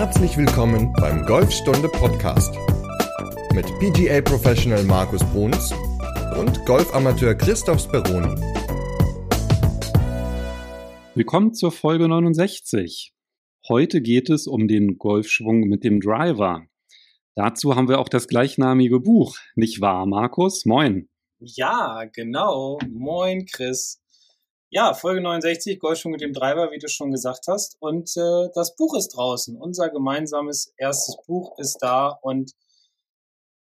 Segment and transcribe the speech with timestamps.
[0.00, 2.54] Herzlich willkommen beim Golfstunde Podcast
[3.52, 5.74] mit PGA Professional Markus Bruns
[6.38, 8.34] und Golfamateur Christoph Speroni.
[11.14, 13.12] Willkommen zur Folge 69.
[13.68, 16.64] Heute geht es um den Golfschwung mit dem Driver.
[17.34, 20.64] Dazu haben wir auch das gleichnamige Buch, nicht wahr, Markus?
[20.64, 21.10] Moin.
[21.40, 22.78] Ja, genau.
[22.90, 24.00] Moin, Chris.
[24.72, 27.76] Ja, Folge 69, Golfschwung mit dem Driver, wie du schon gesagt hast.
[27.80, 29.56] Und äh, das Buch ist draußen.
[29.56, 32.10] Unser gemeinsames erstes Buch ist da.
[32.22, 32.52] Und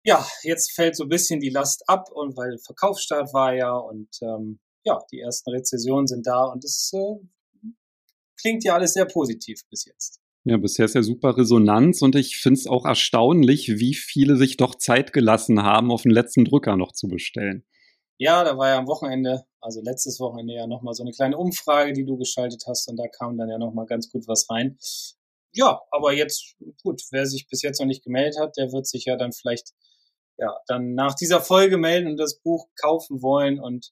[0.05, 2.09] ja, jetzt fällt so ein bisschen die Last ab.
[2.13, 6.45] Und weil Verkaufsstart war ja und ähm, ja, die ersten Rezessionen sind da.
[6.45, 7.15] Und es äh,
[8.39, 10.21] klingt ja alles sehr positiv bis jetzt.
[10.45, 14.57] Ja, bisher ist ja super Resonanz und ich finde es auch erstaunlich, wie viele sich
[14.57, 17.65] doch Zeit gelassen haben, auf den letzten Drücker noch zu bestellen.
[18.17, 21.93] Ja, da war ja am Wochenende, also letztes Wochenende ja nochmal so eine kleine Umfrage,
[21.93, 24.77] die du geschaltet hast und da kam dann ja nochmal ganz gut was rein.
[25.53, 29.05] Ja, aber jetzt, gut, wer sich bis jetzt noch nicht gemeldet hat, der wird sich
[29.05, 29.71] ja dann vielleicht,
[30.37, 33.91] ja, dann nach dieser Folge melden und das Buch kaufen wollen und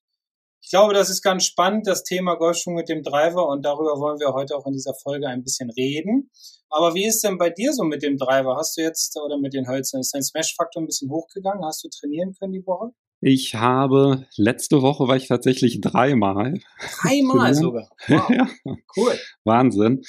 [0.62, 4.19] ich glaube, das ist ganz spannend, das Thema Golfschwung mit dem Driver und darüber wollen
[4.19, 6.31] wir heute auch in dieser Folge ein bisschen reden.
[6.69, 8.56] Aber wie ist denn bei dir so mit dem Driver?
[8.56, 11.66] Hast du jetzt oder mit den Hölzern, ist dein Smash-Faktor ein bisschen hochgegangen?
[11.66, 12.92] Hast du trainieren können die Woche?
[13.25, 16.59] Ich habe, letzte Woche war ich tatsächlich dreimal.
[17.02, 17.89] Dreimal sogar?
[18.09, 18.29] Wow.
[18.29, 18.49] ja.
[18.97, 19.13] Cool.
[19.45, 20.02] Wahnsinn.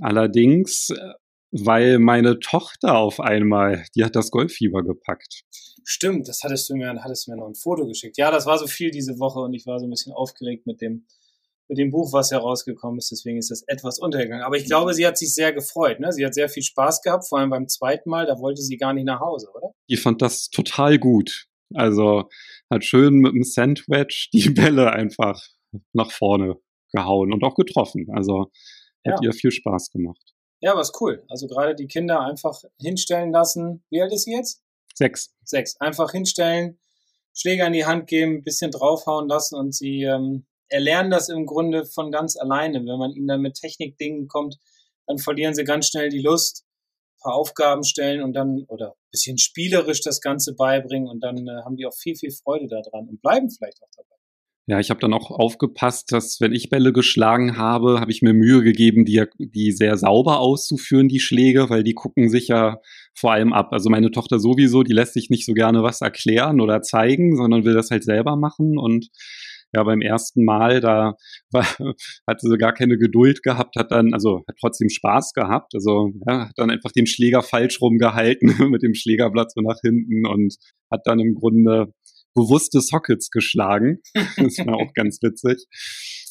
[0.00, 0.96] Allerdings, äh,
[1.52, 5.44] weil meine Tochter auf einmal, die hat das Golffieber gepackt.
[5.84, 8.18] Stimmt, das hattest du mir, hattest du mir noch ein Foto geschickt.
[8.18, 10.80] Ja, das war so viel diese Woche und ich war so ein bisschen aufgeregt mit
[10.80, 11.06] dem,
[11.68, 13.12] mit dem Buch, was herausgekommen ist.
[13.12, 14.42] Deswegen ist das etwas untergegangen.
[14.42, 16.00] Aber ich glaube, sie hat sich sehr gefreut.
[16.00, 16.10] Ne?
[16.10, 18.26] Sie hat sehr viel Spaß gehabt, vor allem beim zweiten Mal.
[18.26, 19.70] Da wollte sie gar nicht nach Hause, oder?
[19.88, 21.47] Die fand das total gut.
[21.74, 22.28] Also
[22.70, 25.42] hat schön mit dem Sandwich die Bälle einfach
[25.92, 26.56] nach vorne
[26.92, 28.06] gehauen und auch getroffen.
[28.14, 28.50] Also
[29.06, 29.28] hat ja.
[29.28, 30.34] ihr viel Spaß gemacht.
[30.60, 31.24] Ja, was cool.
[31.28, 33.84] Also gerade die Kinder einfach hinstellen lassen.
[33.90, 34.62] Wie alt ist sie jetzt?
[34.94, 35.34] Sechs.
[35.44, 35.76] Sechs.
[35.80, 36.80] Einfach hinstellen,
[37.32, 41.46] Schläger in die Hand geben, ein bisschen draufhauen lassen und sie ähm, erlernen das im
[41.46, 42.80] Grunde von ganz alleine.
[42.80, 44.56] Wenn man ihnen dann mit Technikdingen kommt,
[45.06, 46.64] dann verlieren sie ganz schnell die Lust
[47.22, 51.76] paar Aufgaben stellen und dann oder bisschen spielerisch das Ganze beibringen und dann äh, haben
[51.76, 54.18] die auch viel, viel Freude daran und bleiben vielleicht auch dabei.
[54.70, 58.34] Ja, ich habe dann auch aufgepasst, dass wenn ich Bälle geschlagen habe, habe ich mir
[58.34, 62.78] Mühe gegeben, die, die sehr sauber auszuführen, die Schläge, weil die gucken sich ja
[63.14, 63.72] vor allem ab.
[63.72, 67.64] Also meine Tochter sowieso, die lässt sich nicht so gerne was erklären oder zeigen, sondern
[67.64, 69.08] will das halt selber machen und
[69.74, 71.14] ja beim ersten Mal, da
[71.52, 71.64] war,
[72.26, 76.48] hatte sie gar keine Geduld gehabt, hat dann, also hat trotzdem Spaß gehabt, also ja,
[76.48, 80.56] hat dann einfach den Schläger falsch rumgehalten mit dem Schlägerblatt so nach hinten und
[80.90, 81.92] hat dann im Grunde
[82.34, 83.98] bewusste Sockets geschlagen.
[84.36, 85.66] Das war auch ganz witzig.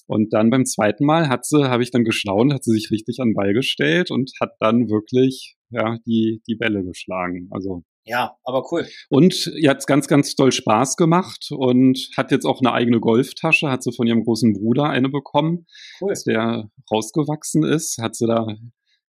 [0.08, 3.20] Und dann beim zweiten Mal hat sie, habe ich dann geschlauen, hat sie sich richtig
[3.20, 7.50] an den Ball gestellt und hat dann wirklich ja die die Bälle geschlagen.
[7.52, 8.88] Also ja, aber cool.
[9.10, 13.70] Und ihr hat ganz, ganz toll Spaß gemacht und hat jetzt auch eine eigene Golftasche,
[13.70, 15.68] hat sie von ihrem großen Bruder eine bekommen,
[16.02, 16.14] cool.
[16.26, 18.48] der rausgewachsen ist, hat sie da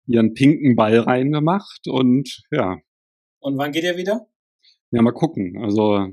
[0.06, 2.78] ihren pinken Ball reingemacht und ja.
[3.38, 4.26] Und wann geht ihr wieder?
[4.90, 5.62] Ja, mal gucken.
[5.62, 6.08] Also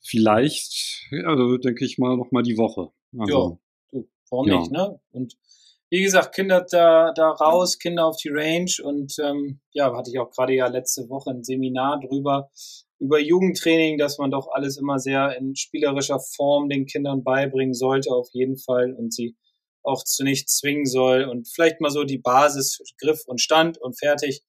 [0.00, 2.92] vielleicht, ja, denke ich mal, noch mal die Woche.
[3.18, 3.58] Also,
[3.90, 4.00] ja,
[4.30, 4.58] warum ja.
[4.60, 5.00] nicht, ne?
[5.10, 5.36] Und
[5.90, 10.18] wie gesagt, Kinder da, da raus, Kinder auf die Range und ähm, ja, hatte ich
[10.18, 12.50] auch gerade ja letzte Woche ein Seminar drüber,
[12.98, 18.10] über Jugendtraining, dass man doch alles immer sehr in spielerischer Form den Kindern beibringen sollte,
[18.10, 19.36] auf jeden Fall, und sie
[19.82, 23.98] auch zu nichts zwingen soll und vielleicht mal so die Basis, Griff und Stand und
[23.98, 24.42] fertig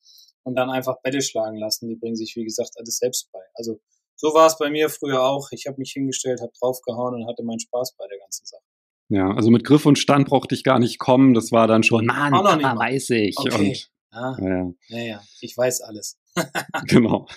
[0.43, 1.87] und dann einfach Bälle schlagen lassen.
[1.89, 3.41] Die bringen sich, wie gesagt, alles selbst bei.
[3.53, 3.79] Also
[4.15, 5.49] so war es bei mir früher auch.
[5.51, 8.63] Ich habe mich hingestellt, habe draufgehauen und hatte meinen Spaß bei der ganzen Sache.
[9.09, 11.33] Ja, also mit Griff und Stand brauchte ich gar nicht kommen.
[11.33, 13.37] Das war dann schon, Mann, Auch noch nicht weiß ich.
[13.37, 13.69] Okay.
[13.69, 14.71] Und, ah, ja.
[14.89, 16.17] ja, ja, ich weiß alles.
[16.87, 17.27] genau.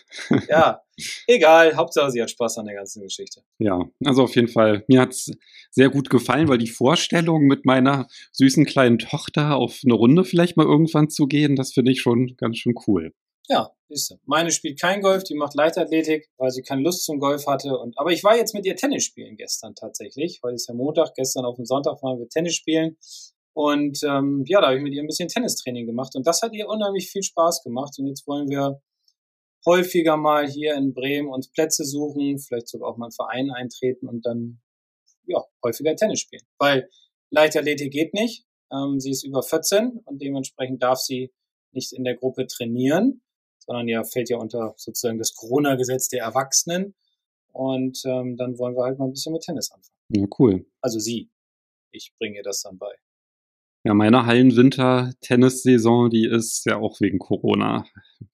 [0.48, 0.82] ja,
[1.26, 1.76] egal.
[1.76, 3.42] Hauptsache, sie hat Spaß an der ganzen Geschichte.
[3.58, 4.84] Ja, also auf jeden Fall.
[4.88, 5.30] Mir hat's
[5.70, 10.56] sehr gut gefallen, weil die Vorstellung, mit meiner süßen kleinen Tochter auf eine Runde vielleicht
[10.56, 13.12] mal irgendwann zu gehen, das finde ich schon ganz schön cool.
[13.50, 17.48] Ja, ist Meine spielt kein Golf, die macht Leichtathletik, weil sie keine Lust zum Golf
[17.48, 17.76] hatte.
[17.76, 20.38] Und, aber ich war jetzt mit ihr Tennis spielen gestern tatsächlich.
[20.44, 22.96] Heute ist ja Montag, gestern auf dem Sonntag waren wir Tennis spielen.
[23.52, 26.14] Und ähm, ja, da habe ich mit ihr ein bisschen Tennistraining gemacht.
[26.14, 27.98] Und das hat ihr unheimlich viel Spaß gemacht.
[27.98, 28.80] Und jetzt wollen wir
[29.66, 34.06] häufiger mal hier in Bremen uns Plätze suchen, vielleicht sogar auch mal einen Verein eintreten
[34.06, 34.60] und dann
[35.26, 36.44] ja, häufiger Tennis spielen.
[36.56, 36.88] Weil
[37.30, 38.44] Leichtathletik geht nicht.
[38.72, 41.32] Ähm, sie ist über 14 und dementsprechend darf sie
[41.72, 43.22] nicht in der Gruppe trainieren
[43.70, 46.96] sondern ja fällt ja unter sozusagen das Corona-Gesetz der Erwachsenen.
[47.52, 49.94] Und ähm, dann wollen wir halt mal ein bisschen mit Tennis anfangen.
[50.08, 50.66] Ja, cool.
[50.80, 51.30] Also sie.
[51.92, 52.92] Ich bringe ihr das dann bei.
[53.84, 57.86] Ja, meine Hallenwinter-Tennissaison, die ist ja auch wegen Corona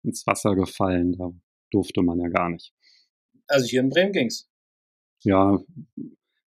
[0.03, 1.13] ins Wasser gefallen.
[1.13, 1.31] Da
[1.71, 2.73] durfte man ja gar nicht.
[3.47, 4.49] Also hier in Bremen ging's.
[5.23, 5.63] Ja,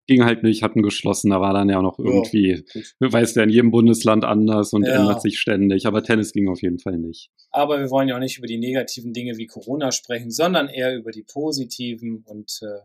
[0.08, 1.30] ging halt nicht, hatten geschlossen.
[1.30, 2.64] Da war dann ja noch irgendwie,
[2.98, 4.94] ja, weiß ja in jedem Bundesland anders und ja.
[4.94, 5.86] ändert sich ständig.
[5.86, 7.30] Aber Tennis ging auf jeden Fall nicht.
[7.50, 10.96] Aber wir wollen ja auch nicht über die negativen Dinge wie Corona sprechen, sondern eher
[10.96, 12.80] über die positiven und äh,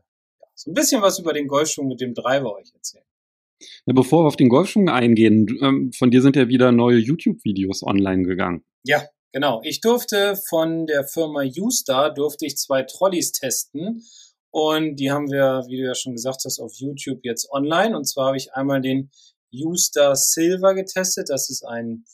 [0.53, 3.05] so ein bisschen was über den Golfschwung mit dem Driver euch erzählen.
[3.85, 7.83] Ja, bevor wir auf den Golfschwung eingehen, ähm, von dir sind ja wieder neue YouTube-Videos
[7.83, 8.63] online gegangen.
[8.83, 9.61] Ja, genau.
[9.63, 14.03] Ich durfte von der Firma Ustar durfte ich zwei Trolleys testen
[14.53, 17.97] und die haben wir, wie du ja schon gesagt hast, auf YouTube jetzt online.
[17.97, 19.09] Und zwar habe ich einmal den
[19.51, 21.29] Ustar Silver getestet.
[21.29, 22.05] Das ist ein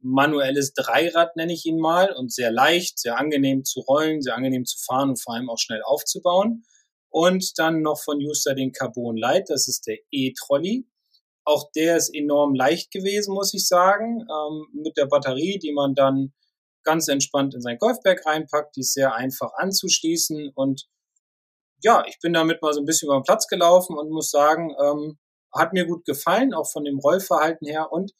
[0.00, 4.64] manuelles Dreirad, nenne ich ihn mal, und sehr leicht, sehr angenehm zu rollen, sehr angenehm
[4.64, 6.62] zu fahren und vor allem auch schnell aufzubauen.
[7.10, 10.86] Und dann noch von Uster den Carbon Light, das ist der E-Trolley.
[11.44, 15.96] Auch der ist enorm leicht gewesen, muss ich sagen, ähm, mit der Batterie, die man
[15.96, 16.34] dann
[16.84, 18.76] ganz entspannt in sein Golfberg reinpackt.
[18.76, 20.86] Die ist sehr einfach anzuschließen und
[21.84, 24.74] ja, ich bin damit mal so ein bisschen über den Platz gelaufen und muss sagen,
[24.82, 25.18] ähm,
[25.52, 27.92] hat mir gut gefallen, auch von dem Rollverhalten her.
[27.92, 28.12] Und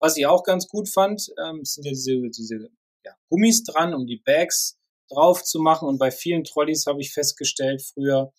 [0.00, 2.70] was ich auch ganz gut fand, ähm, sind ja diese, diese
[3.04, 4.78] ja, Gummis dran, um die Bags
[5.10, 5.86] drauf zu machen.
[5.86, 8.32] Und bei vielen Trolleys habe ich festgestellt früher,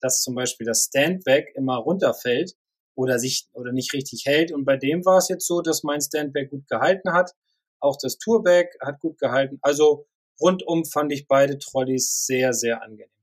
[0.00, 2.54] dass zum Beispiel das Standback immer runterfällt
[2.94, 4.52] oder sich oder nicht richtig hält.
[4.52, 7.32] Und bei dem war es jetzt so, dass mein Standback gut gehalten hat.
[7.80, 9.58] Auch das Tourbag hat gut gehalten.
[9.62, 10.06] Also
[10.38, 13.15] rundum fand ich beide Trolleys sehr, sehr angenehm.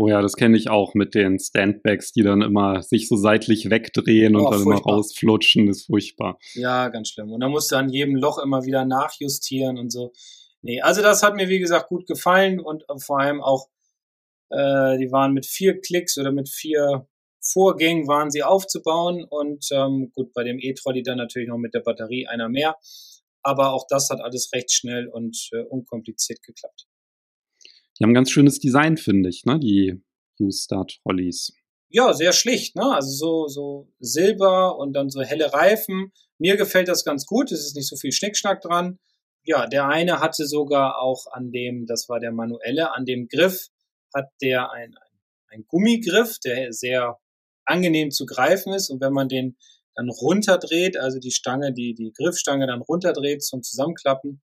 [0.00, 3.68] Oh ja, das kenne ich auch mit den Standbacks, die dann immer sich so seitlich
[3.68, 4.88] wegdrehen und oh, dann furchtbar.
[4.88, 6.38] immer rausflutschen, ist furchtbar.
[6.54, 7.30] Ja, ganz schlimm.
[7.30, 10.12] Und da musst du an jedem Loch immer wieder nachjustieren und so.
[10.62, 13.68] Nee, also das hat mir wie gesagt gut gefallen und vor allem auch,
[14.48, 17.06] äh, die waren mit vier Klicks oder mit vier
[17.42, 21.80] Vorgängen waren sie aufzubauen und ähm, gut, bei dem E-Trolley dann natürlich noch mit der
[21.80, 22.76] Batterie einer mehr.
[23.42, 26.86] Aber auch das hat alles recht schnell und äh, unkompliziert geklappt.
[28.00, 29.60] Die haben ganz schönes Design, finde ich, ne?
[29.60, 30.02] Die
[30.40, 31.52] U-Star-Trolleys.
[31.90, 32.94] Ja, sehr schlicht, ne?
[32.94, 36.12] Also so, so Silber und dann so helle Reifen.
[36.38, 37.52] Mir gefällt das ganz gut.
[37.52, 38.98] Es ist nicht so viel Schnickschnack dran
[39.44, 43.68] ja, der eine hatte sogar auch an dem, das war der manuelle, an dem Griff
[44.14, 44.94] hat der ein,
[45.48, 47.18] ein Gummigriff, der sehr
[47.64, 48.90] angenehm zu greifen ist.
[48.90, 49.56] Und wenn man den
[49.94, 54.40] dann runterdreht, also die Stange, die, die Griffstange dann runterdreht zum Zusammenklappen,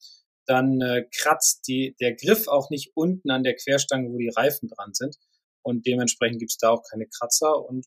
[0.48, 4.70] dann äh, kratzt die, der Griff auch nicht unten an der Querstange, wo die Reifen
[4.70, 5.18] dran sind.
[5.62, 7.64] Und dementsprechend gibt's da auch keine Kratzer.
[7.66, 7.86] Und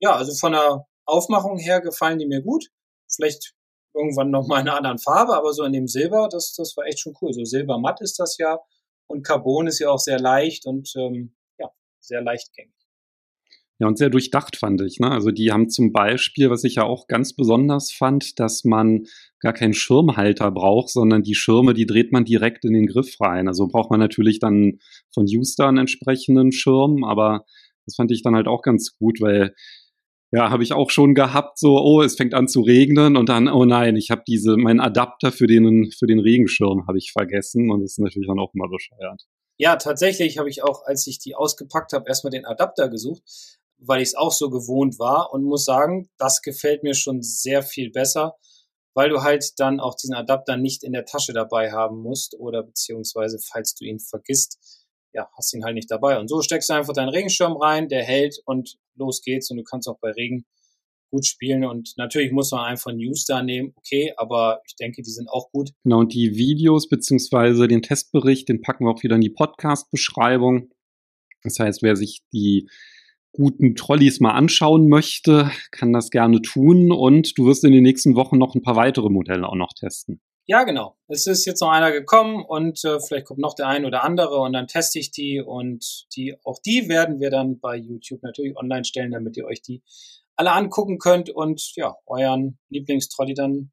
[0.00, 2.66] ja, also von der Aufmachung her gefallen die mir gut.
[3.10, 3.54] Vielleicht
[3.94, 7.00] irgendwann nochmal in einer anderen Farbe, aber so in dem Silber, das, das war echt
[7.00, 7.32] schon cool.
[7.32, 8.58] So silbermatt ist das ja
[9.08, 11.70] und Carbon ist ja auch sehr leicht und ähm, ja,
[12.00, 12.77] sehr leichtgängig.
[13.80, 14.98] Ja, und sehr durchdacht fand ich.
[14.98, 15.08] Ne?
[15.10, 19.04] Also die haben zum Beispiel, was ich ja auch ganz besonders fand, dass man
[19.40, 23.46] gar keinen Schirmhalter braucht, sondern die Schirme, die dreht man direkt in den Griff rein.
[23.46, 24.80] Also braucht man natürlich dann
[25.14, 27.44] von Uster einen entsprechenden Schirm, aber
[27.86, 29.54] das fand ich dann halt auch ganz gut, weil
[30.30, 33.48] ja, habe ich auch schon gehabt, so, oh, es fängt an zu regnen und dann,
[33.48, 37.70] oh nein, ich habe diese, meinen Adapter für den, für den Regenschirm habe ich vergessen
[37.70, 39.22] und das ist natürlich dann auch immer bescheuert.
[39.56, 43.22] Ja, tatsächlich habe ich auch, als ich die ausgepackt habe, erstmal den Adapter gesucht,
[43.78, 47.62] weil ich es auch so gewohnt war und muss sagen, das gefällt mir schon sehr
[47.62, 48.36] viel besser,
[48.94, 52.62] weil du halt dann auch diesen Adapter nicht in der Tasche dabei haben musst oder
[52.62, 54.58] beziehungsweise, falls du ihn vergisst,
[55.12, 56.18] ja, hast ihn halt nicht dabei.
[56.18, 59.50] Und so steckst du einfach deinen Regenschirm rein, der hält und los geht's.
[59.50, 60.44] Und du kannst auch bei Regen
[61.10, 61.64] gut spielen.
[61.64, 65.50] Und natürlich muss man einfach News da nehmen, okay, aber ich denke, die sind auch
[65.50, 65.70] gut.
[65.84, 70.70] Genau, und die Videos beziehungsweise den Testbericht, den packen wir auch wieder in die Podcast-Beschreibung.
[71.42, 72.68] Das heißt, wer sich die
[73.38, 76.90] guten Trolleys mal anschauen möchte, kann das gerne tun.
[76.90, 80.20] Und du wirst in den nächsten Wochen noch ein paar weitere Modelle auch noch testen.
[80.46, 80.96] Ja, genau.
[81.06, 84.40] Es ist jetzt noch einer gekommen und äh, vielleicht kommt noch der ein oder andere
[84.40, 88.56] und dann teste ich die und die, auch die werden wir dann bei YouTube natürlich
[88.56, 89.82] online stellen, damit ihr euch die
[90.36, 93.70] alle angucken könnt und ja, euren Lieblingstrolley dann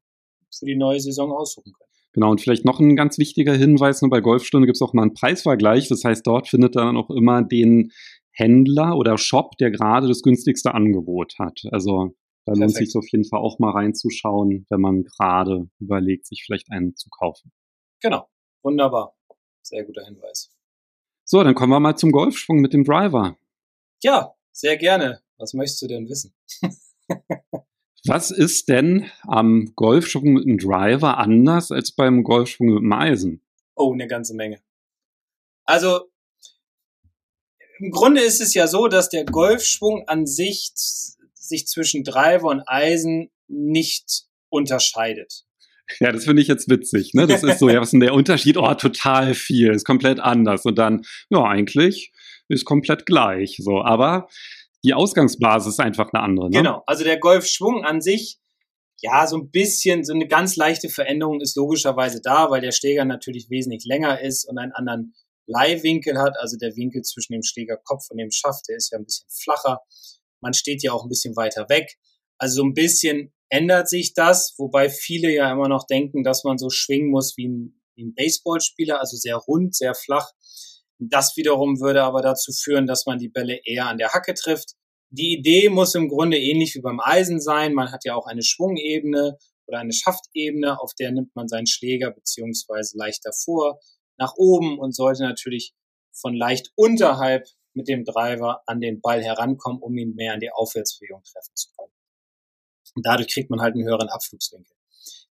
[0.56, 1.90] für die neue Saison aussuchen könnt.
[2.12, 5.02] Genau, und vielleicht noch ein ganz wichtiger Hinweis, nur bei Golfstunde gibt es auch mal
[5.02, 5.88] einen Preisvergleich.
[5.88, 7.92] Das heißt, dort findet ihr dann auch immer den
[8.36, 11.62] Händler oder Shop, der gerade das günstigste Angebot hat.
[11.72, 12.14] Also
[12.44, 16.70] da lohnt sich auf jeden Fall auch mal reinzuschauen, wenn man gerade überlegt, sich vielleicht
[16.70, 17.50] einen zu kaufen.
[18.00, 18.28] Genau,
[18.62, 19.16] wunderbar.
[19.62, 20.54] Sehr guter Hinweis.
[21.24, 23.36] So, dann kommen wir mal zum Golfschwung mit dem Driver.
[24.02, 25.22] Ja, sehr gerne.
[25.38, 26.34] Was möchtest du denn wissen?
[28.06, 33.42] Was ist denn am Golfschwung mit dem Driver anders als beim Golfschwung mit dem Eisen?
[33.74, 34.62] Oh, eine ganze Menge.
[35.64, 36.08] Also,
[37.78, 40.72] im Grunde ist es ja so, dass der Golfschwung an sich
[41.34, 45.44] sich zwischen Driver und Eisen nicht unterscheidet.
[46.00, 47.14] Ja, das finde ich jetzt witzig.
[47.14, 47.26] Ne?
[47.26, 48.56] Das ist so, ja, was ist denn der Unterschied?
[48.56, 50.64] Oh, total viel, ist komplett anders.
[50.64, 52.12] Und dann, ja, eigentlich
[52.48, 53.58] ist komplett gleich.
[53.60, 54.28] So, aber
[54.84, 56.50] die Ausgangsbasis ist einfach eine andere.
[56.50, 56.58] Ne?
[56.58, 58.38] Genau, also der Golfschwung an sich,
[59.00, 63.04] ja, so ein bisschen, so eine ganz leichte Veränderung ist logischerweise da, weil der Schläger
[63.04, 65.14] natürlich wesentlich länger ist und einen anderen
[65.46, 66.36] Leihwinkel hat.
[66.38, 69.80] Also der Winkel zwischen dem Schlägerkopf und dem Schaft, der ist ja ein bisschen flacher.
[70.40, 71.96] Man steht ja auch ein bisschen weiter weg.
[72.38, 76.58] Also so ein bisschen ändert sich das, wobei viele ja immer noch denken, dass man
[76.58, 80.30] so schwingen muss wie ein, wie ein Baseballspieler, also sehr rund, sehr flach.
[80.98, 84.72] Das wiederum würde aber dazu führen, dass man die Bälle eher an der Hacke trifft.
[85.10, 87.74] Die Idee muss im Grunde ähnlich wie beim Eisen sein.
[87.74, 92.10] Man hat ja auch eine Schwungebene oder eine Schaftebene, auf der nimmt man seinen Schläger
[92.10, 93.78] beziehungsweise leicht davor
[94.18, 95.74] nach oben und sollte natürlich
[96.12, 100.50] von leicht unterhalb mit dem Driver an den Ball herankommen, um ihn mehr in die
[100.50, 101.92] Aufwärtsbewegung treffen zu können.
[102.94, 104.74] Und dadurch kriegt man halt einen höheren Abflugswinkel.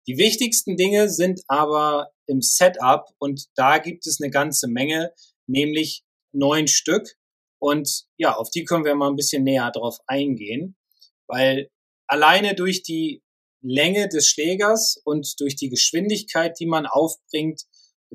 [0.07, 5.13] Die wichtigsten Dinge sind aber im Setup und da gibt es eine ganze Menge,
[5.47, 7.17] nämlich neun Stück.
[7.59, 10.77] Und ja, auf die können wir mal ein bisschen näher drauf eingehen,
[11.27, 11.71] weil
[12.07, 13.23] alleine durch die
[13.63, 17.63] Länge des Schlägers und durch die Geschwindigkeit, die man aufbringt,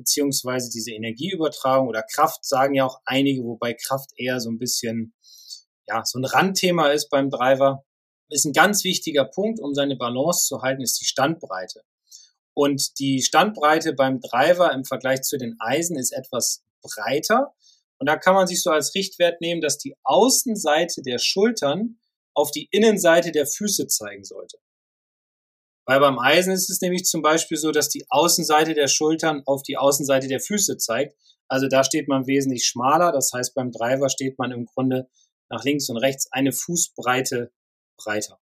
[0.00, 5.14] beziehungsweise diese Energieübertragung oder Kraft, sagen ja auch einige, wobei Kraft eher so ein bisschen,
[5.86, 7.84] ja, so ein Randthema ist beim Driver,
[8.30, 11.82] ist ein ganz wichtiger Punkt, um seine Balance zu halten, ist die Standbreite.
[12.54, 17.54] Und die Standbreite beim Driver im Vergleich zu den Eisen ist etwas breiter.
[17.98, 21.98] Und da kann man sich so als Richtwert nehmen, dass die Außenseite der Schultern
[22.34, 24.58] auf die Innenseite der Füße zeigen sollte.
[25.90, 29.64] Weil beim Eisen ist es nämlich zum Beispiel so, dass die Außenseite der Schultern auf
[29.64, 31.16] die Außenseite der Füße zeigt.
[31.48, 33.10] Also da steht man wesentlich schmaler.
[33.10, 35.08] Das heißt, beim Driver steht man im Grunde
[35.48, 37.50] nach links und rechts eine Fußbreite
[37.96, 38.38] breiter.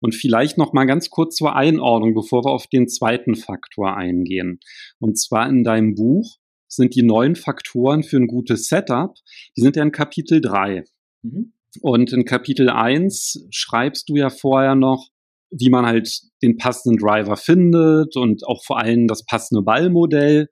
[0.00, 4.58] Und vielleicht noch mal ganz kurz zur Einordnung, bevor wir auf den zweiten Faktor eingehen.
[4.98, 9.14] Und zwar in deinem Buch sind die neun Faktoren für ein gutes Setup,
[9.56, 10.82] die sind ja in Kapitel 3.
[11.22, 11.52] Mhm.
[11.80, 15.11] Und in Kapitel 1 schreibst du ja vorher noch,
[15.52, 20.48] wie man halt den passenden Driver findet und auch vor allem das passende Ballmodell.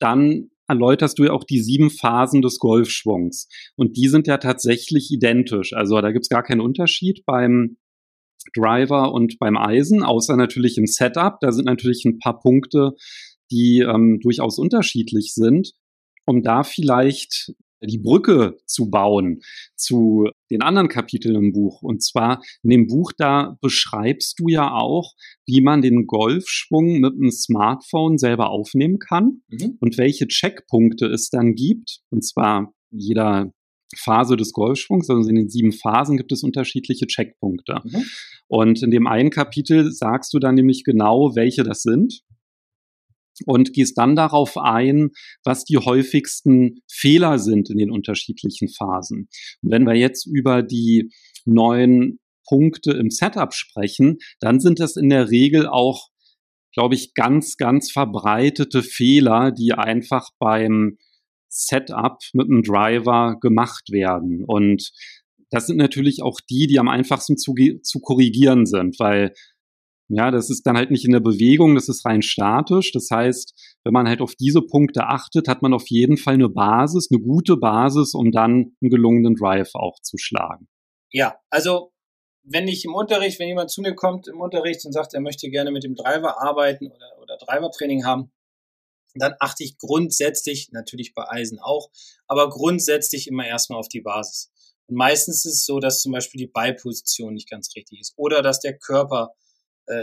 [0.00, 3.48] Dann erläuterst du ja auch die sieben Phasen des Golfschwungs.
[3.76, 5.72] Und die sind ja tatsächlich identisch.
[5.72, 7.76] Also da gibt's gar keinen Unterschied beim
[8.54, 11.38] Driver und beim Eisen, außer natürlich im Setup.
[11.40, 12.92] Da sind natürlich ein paar Punkte,
[13.50, 15.72] die ähm, durchaus unterschiedlich sind,
[16.26, 19.40] um da vielleicht die Brücke zu bauen
[19.76, 21.82] zu den anderen Kapiteln im Buch.
[21.82, 25.12] Und zwar in dem Buch, da beschreibst du ja auch,
[25.46, 29.76] wie man den Golfschwung mit einem Smartphone selber aufnehmen kann mhm.
[29.80, 32.00] und welche Checkpunkte es dann gibt.
[32.10, 33.52] Und zwar jeder
[33.96, 37.80] Phase des Golfschwungs, also in den sieben Phasen gibt es unterschiedliche Checkpunkte.
[37.84, 38.04] Mhm.
[38.48, 42.22] Und in dem einen Kapitel sagst du dann nämlich genau, welche das sind
[43.46, 45.10] und gehst dann darauf ein,
[45.44, 49.28] was die häufigsten Fehler sind in den unterschiedlichen Phasen.
[49.62, 51.10] Und wenn wir jetzt über die
[51.44, 56.08] neuen Punkte im Setup sprechen, dann sind das in der Regel auch,
[56.74, 60.98] glaube ich, ganz, ganz verbreitete Fehler, die einfach beim
[61.48, 64.44] Setup mit einem Driver gemacht werden.
[64.44, 64.90] Und
[65.50, 69.34] das sind natürlich auch die, die am einfachsten zu, zu korrigieren sind, weil
[70.14, 72.92] ja, das ist dann halt nicht in der Bewegung, das ist rein statisch.
[72.92, 73.54] Das heißt,
[73.84, 77.20] wenn man halt auf diese Punkte achtet, hat man auf jeden Fall eine Basis, eine
[77.20, 80.68] gute Basis, um dann einen gelungenen Drive auch zu schlagen.
[81.10, 81.92] Ja, also
[82.44, 85.48] wenn ich im Unterricht, wenn jemand zu mir kommt im Unterricht und sagt, er möchte
[85.50, 88.32] gerne mit dem Driver arbeiten oder, oder Driver-Training haben,
[89.14, 91.90] dann achte ich grundsätzlich, natürlich bei Eisen auch,
[92.26, 94.50] aber grundsätzlich immer erstmal auf die Basis.
[94.86, 98.42] Und meistens ist es so, dass zum Beispiel die Ballposition nicht ganz richtig ist oder
[98.42, 99.34] dass der Körper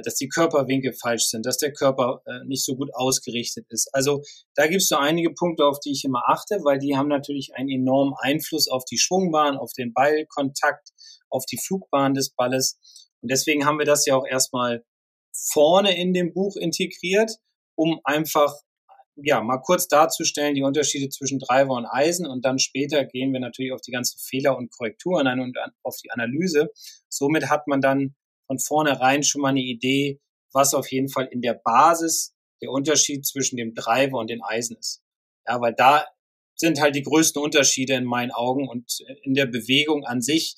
[0.03, 3.89] dass die Körperwinkel falsch sind, dass der Körper äh, nicht so gut ausgerichtet ist.
[3.93, 4.21] Also
[4.55, 7.55] da gibt es so einige Punkte, auf die ich immer achte, weil die haben natürlich
[7.55, 10.89] einen enormen Einfluss auf die Schwungbahn, auf den Ballkontakt,
[11.29, 12.79] auf die Flugbahn des Balles.
[13.21, 14.83] Und deswegen haben wir das ja auch erstmal
[15.31, 17.31] vorne in dem Buch integriert,
[17.75, 18.53] um einfach
[19.23, 23.39] ja, mal kurz darzustellen, die Unterschiede zwischen Driver und Eisen und dann später gehen wir
[23.39, 26.69] natürlich auf die ganzen Fehler und Korrekturen ein und auf die Analyse.
[27.09, 28.15] Somit hat man dann
[28.49, 30.19] von vornherein schon mal eine Idee,
[30.51, 34.75] was auf jeden Fall in der Basis der Unterschied zwischen dem Driver und den Eisen
[34.75, 35.03] ist.
[35.47, 36.07] Ja, weil da
[36.55, 40.55] sind halt die größten Unterschiede in meinen Augen und in der Bewegung an sich.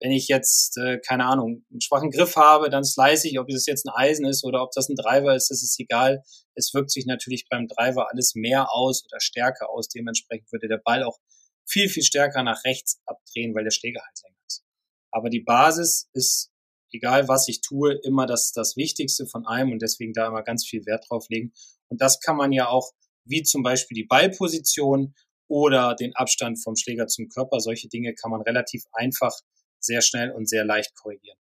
[0.00, 3.66] Wenn ich jetzt, äh, keine Ahnung, einen schwachen Griff habe, dann slice ich, ob das
[3.66, 6.22] jetzt ein Eisen ist oder ob das ein Driver ist, das ist egal.
[6.54, 9.88] Es wirkt sich natürlich beim Driver alles mehr aus oder stärker aus.
[9.88, 11.18] Dementsprechend würde der Ball auch
[11.66, 14.64] viel, viel stärker nach rechts abdrehen, weil der Schläger halt länger ist.
[15.10, 16.51] Aber die Basis ist
[16.92, 20.66] egal was ich tue, immer das, das Wichtigste von einem und deswegen da immer ganz
[20.66, 21.52] viel Wert drauf legen.
[21.88, 22.92] Und das kann man ja auch,
[23.24, 25.14] wie zum Beispiel die Ballposition
[25.48, 29.32] oder den Abstand vom Schläger zum Körper, solche Dinge kann man relativ einfach,
[29.80, 31.36] sehr schnell und sehr leicht korrigieren.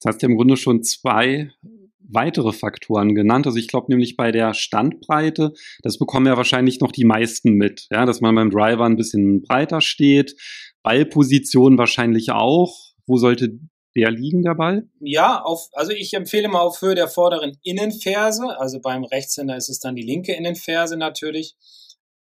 [0.00, 1.52] Das hast du im Grunde schon zwei
[2.00, 3.46] weitere Faktoren genannt.
[3.46, 7.86] Also ich glaube nämlich bei der Standbreite, das bekommen ja wahrscheinlich noch die meisten mit,
[7.90, 10.34] ja, dass man beim Driver ein bisschen breiter steht.
[10.82, 12.90] Ballposition wahrscheinlich auch.
[13.06, 13.58] Wo sollte
[13.96, 14.88] der liegen, Ball?
[15.00, 18.58] Ja, auf, also ich empfehle mal auf Höhe der vorderen Innenferse.
[18.58, 21.56] Also beim Rechtshänder ist es dann die linke Innenferse natürlich.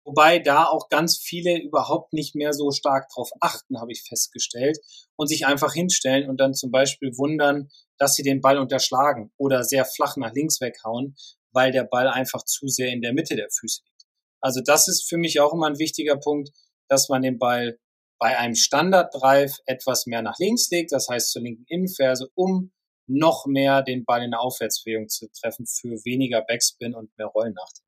[0.04, 4.78] Wobei da auch ganz viele überhaupt nicht mehr so stark drauf achten, habe ich festgestellt,
[5.16, 9.62] und sich einfach hinstellen und dann zum Beispiel wundern, dass sie den Ball unterschlagen oder
[9.62, 11.14] sehr flach nach links weghauen,
[11.52, 14.06] weil der Ball einfach zu sehr in der Mitte der Füße liegt.
[14.40, 16.50] Also das ist für mich auch immer ein wichtiger Punkt,
[16.88, 17.78] dass man den Ball
[18.22, 22.70] bei einem Standard-Drive etwas mehr nach links legt, das heißt zur linken Innenferse, um
[23.08, 27.54] noch mehr den Ball in der Aufwärtsbewegung zu treffen für weniger Backspin und mehr Rollen
[27.54, 27.82] nach dem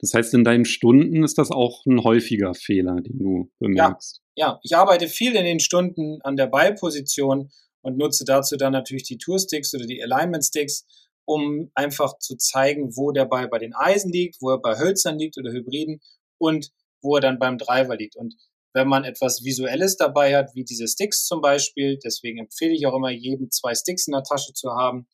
[0.00, 4.20] das heißt, in deinen Stunden ist das auch ein häufiger Fehler, den du bemerkst.
[4.36, 4.60] Ja, ja.
[4.62, 9.18] ich arbeite viel in den Stunden an der Ballposition und nutze dazu dann natürlich die
[9.18, 10.86] Toursticks oder die Alignment Sticks,
[11.24, 15.18] um einfach zu zeigen, wo der Ball bei den Eisen liegt, wo er bei Hölzern
[15.18, 16.00] liegt oder Hybriden
[16.38, 16.70] und
[17.02, 18.14] wo er dann beim Driver liegt.
[18.14, 18.36] Und
[18.72, 22.94] wenn man etwas Visuelles dabei hat, wie diese Sticks zum Beispiel, deswegen empfehle ich auch
[22.94, 25.08] immer jedem zwei Sticks in der Tasche zu haben,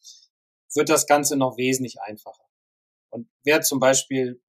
[0.75, 2.44] wird das Ganze noch wesentlich einfacher.
[3.11, 4.40] Und wer zum Beispiel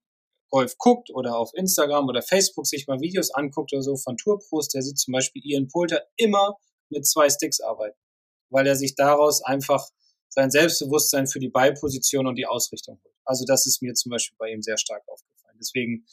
[0.49, 4.69] Golf guckt oder auf Instagram oder Facebook sich mal Videos anguckt oder so von Tourpros,
[4.69, 6.57] der sieht zum Beispiel Ian Poulter immer
[6.89, 7.97] mit zwei Sticks arbeiten,
[8.49, 9.89] weil er sich daraus einfach
[10.29, 13.15] sein Selbstbewusstsein für die Ballposition und die Ausrichtung holt.
[13.23, 15.57] Also das ist mir zum Beispiel bei ihm sehr stark aufgefallen.
[15.59, 16.05] Deswegen,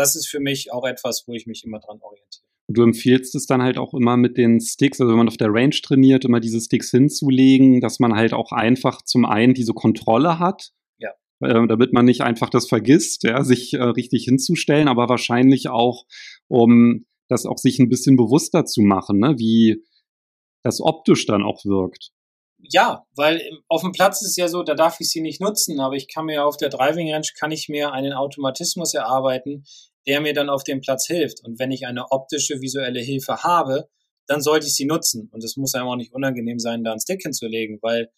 [0.00, 2.46] das ist für mich auch etwas, wo ich mich immer dran orientiere.
[2.68, 5.52] Du empfiehlst es dann halt auch immer mit den Sticks, also wenn man auf der
[5.52, 10.38] Range trainiert, immer diese Sticks hinzulegen, dass man halt auch einfach zum einen diese Kontrolle
[10.38, 10.72] hat,
[11.40, 16.04] äh, damit man nicht einfach das vergisst, ja, sich äh, richtig hinzustellen, aber wahrscheinlich auch,
[16.48, 19.82] um das auch sich ein bisschen bewusster zu machen, ne, wie
[20.62, 22.10] das optisch dann auch wirkt.
[22.58, 25.80] Ja, weil auf dem Platz ist es ja so, da darf ich sie nicht nutzen,
[25.80, 29.64] aber ich kann mir auf der Driving Range kann ich mir einen Automatismus erarbeiten,
[30.06, 31.44] der mir dann auf dem Platz hilft.
[31.44, 33.88] Und wenn ich eine optische visuelle Hilfe habe,
[34.26, 35.28] dann sollte ich sie nutzen.
[35.32, 38.10] Und es muss einem auch nicht unangenehm sein, da einen Stick hinzulegen, weil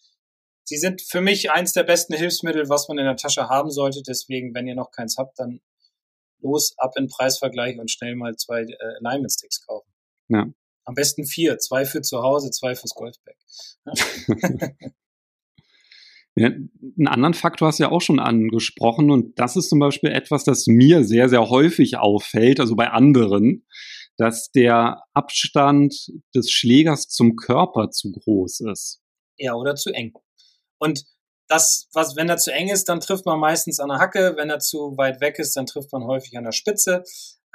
[0.63, 4.01] sie sind für mich eins der besten Hilfsmittel, was man in der Tasche haben sollte.
[4.05, 5.61] Deswegen, wenn ihr noch keins habt, dann
[6.39, 9.91] los ab in Preisvergleich und schnell mal zwei äh, Alignment Sticks kaufen.
[10.29, 10.47] Ja.
[10.85, 13.35] Am besten vier, zwei für zu Hause, zwei fürs Golfbag.
[16.35, 20.11] Ja, einen anderen Faktor hast du ja auch schon angesprochen und das ist zum Beispiel
[20.11, 23.65] etwas, das mir sehr, sehr häufig auffällt, also bei anderen,
[24.17, 29.01] dass der Abstand des Schlägers zum Körper zu groß ist.
[29.37, 30.13] Ja, oder zu eng.
[30.79, 31.05] Und
[31.47, 34.33] das, was, wenn er zu eng ist, dann trifft man meistens an der Hacke.
[34.35, 37.03] Wenn er zu weit weg ist, dann trifft man häufig an der Spitze.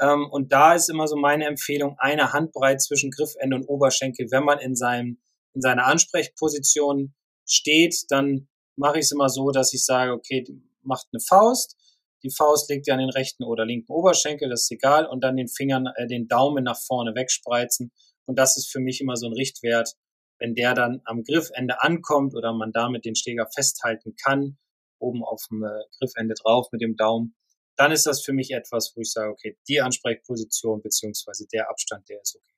[0.01, 4.29] Ähm, und da ist immer so meine Empfehlung, eine Handbreit zwischen Griffende und Oberschenkel.
[4.31, 5.19] Wenn man in seinem,
[5.55, 7.15] in seiner Ansprechposition
[7.45, 10.45] steht, dann mache ich es immer so, dass ich sage, okay,
[10.83, 11.77] macht eine Faust.
[12.23, 15.37] Die Faust legt ihr an den rechten oder linken Oberschenkel, das ist egal, und dann
[15.37, 17.93] den Fingern, äh, den Daumen nach vorne wegspreizen.
[18.27, 19.95] Und das ist für mich immer so ein Richtwert,
[20.39, 24.59] wenn der dann am Griffende ankommt oder man damit den Schläger festhalten kann,
[24.99, 27.35] oben auf dem äh, Griffende drauf mit dem Daumen,
[27.77, 32.09] dann ist das für mich etwas, wo ich sage, okay, die Ansprechposition beziehungsweise der Abstand,
[32.09, 32.55] der ist okay.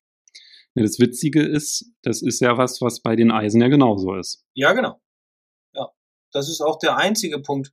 [0.75, 4.45] Ja, das Witzige ist, das ist ja was, was bei den Eisen ja genauso ist.
[4.55, 5.01] Ja, genau.
[6.33, 7.73] Das ist auch der einzige Punkt,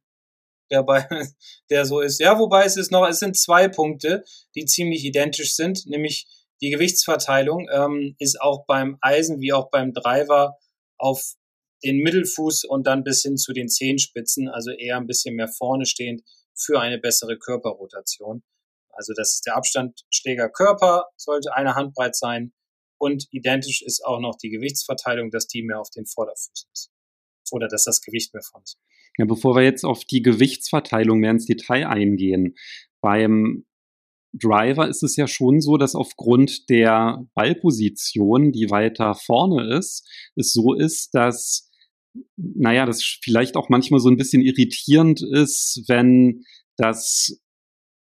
[0.71, 1.07] der bei,
[1.69, 2.19] der so ist.
[2.19, 4.23] Ja, wobei es ist noch, es sind zwei Punkte,
[4.55, 6.27] die ziemlich identisch sind, nämlich
[6.61, 10.57] die Gewichtsverteilung ähm, ist auch beim Eisen wie auch beim Driver
[10.97, 11.35] auf
[11.83, 15.85] den Mittelfuß und dann bis hin zu den Zehenspitzen, also eher ein bisschen mehr vorne
[15.85, 16.23] stehend
[16.55, 18.43] für eine bessere Körperrotation.
[18.89, 22.53] Also das ist der Abstand Schläger-Körper, sollte eine Handbreit sein.
[22.99, 26.89] Und identisch ist auch noch die Gewichtsverteilung, dass die mehr auf den Vorderfüßen ist.
[27.51, 28.77] Oder dass das Gewicht mehr vorne ist.
[29.17, 32.55] Ja, bevor wir jetzt auf die Gewichtsverteilung mehr ins Detail eingehen,
[33.01, 33.65] beim
[34.33, 40.53] Driver ist es ja schon so, dass aufgrund der Ballposition, die weiter vorne ist, es
[40.53, 41.69] so ist, dass,
[42.36, 46.43] naja, das vielleicht auch manchmal so ein bisschen irritierend ist, wenn
[46.75, 47.39] das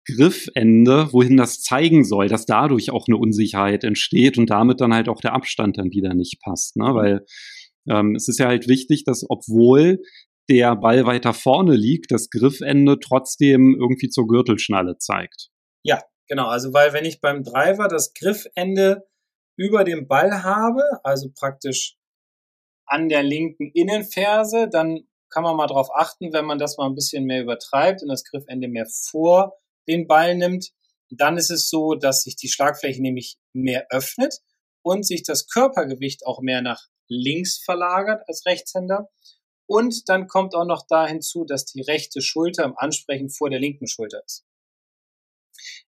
[0.07, 5.09] Griffende, wohin das zeigen soll, dass dadurch auch eine Unsicherheit entsteht und damit dann halt
[5.09, 6.77] auch der Abstand dann wieder nicht passt.
[6.77, 6.85] Ne?
[6.93, 7.25] Weil
[7.89, 9.99] ähm, es ist ja halt wichtig, dass obwohl
[10.49, 15.49] der Ball weiter vorne liegt, das Griffende trotzdem irgendwie zur Gürtelschnalle zeigt.
[15.83, 16.47] Ja, genau.
[16.47, 19.07] Also weil wenn ich beim Driver das Griffende
[19.57, 21.97] über dem Ball habe, also praktisch
[22.85, 26.95] an der linken Innenferse, dann kann man mal darauf achten, wenn man das mal ein
[26.95, 30.71] bisschen mehr übertreibt und das Griffende mehr vor den Ball nimmt,
[31.09, 34.39] dann ist es so, dass sich die Schlagfläche nämlich mehr öffnet
[34.83, 39.09] und sich das Körpergewicht auch mehr nach links verlagert als Rechtshänder.
[39.67, 43.59] Und dann kommt auch noch da hinzu, dass die rechte Schulter im Ansprechen vor der
[43.59, 44.45] linken Schulter ist.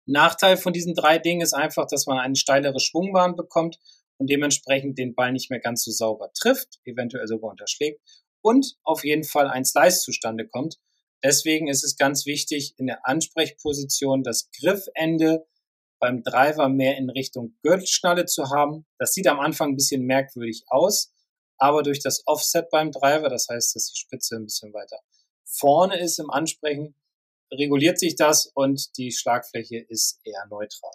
[0.06, 3.78] Nachteil von diesen drei Dingen ist einfach, dass man eine steilere Schwungbahn bekommt
[4.18, 8.00] und dementsprechend den Ball nicht mehr ganz so sauber trifft, eventuell sogar unterschlägt
[8.40, 10.78] und auf jeden Fall ein Slice zustande kommt.
[11.22, 15.46] Deswegen ist es ganz wichtig, in der Ansprechposition das Griffende
[15.98, 18.86] beim Driver mehr in Richtung Gürtelschnalle zu haben.
[18.98, 21.12] Das sieht am Anfang ein bisschen merkwürdig aus,
[21.58, 24.98] aber durch das Offset beim Driver, das heißt, dass die Spitze ein bisschen weiter
[25.46, 26.94] vorne ist im Ansprechen,
[27.52, 30.92] reguliert sich das und die Schlagfläche ist eher neutral.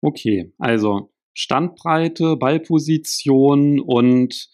[0.00, 4.48] Okay, also Standbreite, Ballposition und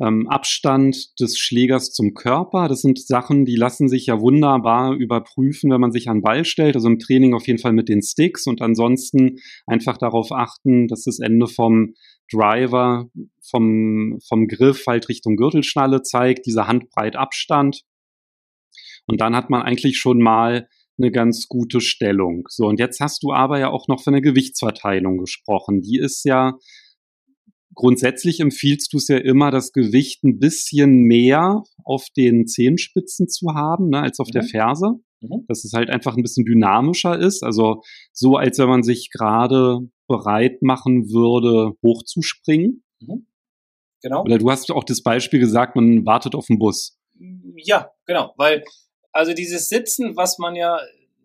[0.00, 2.68] ähm, Abstand des Schlägers zum Körper.
[2.68, 6.74] Das sind Sachen, die lassen sich ja wunderbar überprüfen, wenn man sich an Ball stellt.
[6.74, 11.04] Also im Training auf jeden Fall mit den Sticks und ansonsten einfach darauf achten, dass
[11.04, 11.94] das Ende vom
[12.32, 13.08] Driver,
[13.42, 17.82] vom, vom Griff halt Richtung Gürtelschnalle zeigt, dieser Handbreit Abstand.
[19.06, 22.46] Und dann hat man eigentlich schon mal eine ganz gute Stellung.
[22.48, 25.82] So, und jetzt hast du aber ja auch noch von der Gewichtsverteilung gesprochen.
[25.82, 26.54] Die ist ja
[27.74, 33.54] grundsätzlich empfiehlst du es ja immer, das Gewicht ein bisschen mehr auf den Zehenspitzen zu
[33.54, 34.32] haben, ne, als auf mhm.
[34.32, 34.86] der Ferse.
[35.20, 35.44] Mhm.
[35.48, 37.42] Dass es halt einfach ein bisschen dynamischer ist.
[37.42, 37.82] Also
[38.12, 42.84] so, als wenn man sich gerade bereit machen würde, hochzuspringen.
[43.00, 43.26] Mhm.
[44.02, 44.22] Genau.
[44.22, 46.98] Oder du hast auch das Beispiel gesagt, man wartet auf den Bus.
[47.56, 48.62] Ja, genau, weil
[49.12, 50.78] also dieses Sitzen, was man ja,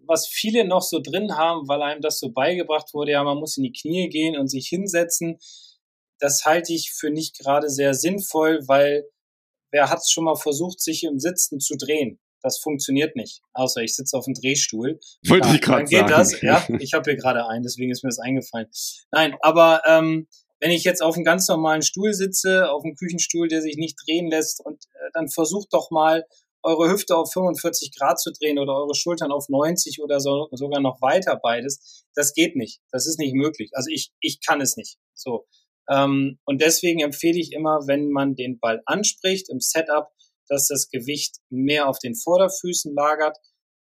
[0.06, 3.58] was viele noch so drin haben, weil einem das so beigebracht wurde, ja, man muss
[3.58, 5.40] in die Knie gehen und sich hinsetzen,
[6.20, 9.06] das halte ich für nicht gerade sehr sinnvoll, weil
[9.72, 12.20] wer hat es schon mal versucht, sich im Sitzen zu drehen?
[12.42, 15.00] Das funktioniert nicht, außer ich sitze auf dem Drehstuhl.
[15.28, 16.08] Wollte ja, ich gerade sagen.
[16.08, 16.66] geht das, ja.
[16.80, 18.68] Ich habe hier gerade einen, deswegen ist mir das eingefallen.
[19.12, 20.28] Nein, aber ähm,
[20.62, 23.98] wenn ich jetzt auf einem ganz normalen Stuhl sitze, auf einem Küchenstuhl, der sich nicht
[24.06, 26.26] drehen lässt, und äh, dann versucht doch mal
[26.64, 30.82] eure Hüfte auf 45 Grad zu drehen oder eure Schultern auf 90 oder so, sogar
[30.82, 32.06] noch weiter beides.
[32.16, 32.82] Das geht nicht.
[32.92, 33.72] Das ist nicht möglich.
[33.74, 34.98] Also ich, ich kann es nicht.
[35.14, 35.46] So.
[35.90, 40.10] Ähm, und deswegen empfehle ich immer, wenn man den Ball anspricht im Setup,
[40.48, 43.38] dass das Gewicht mehr auf den Vorderfüßen lagert,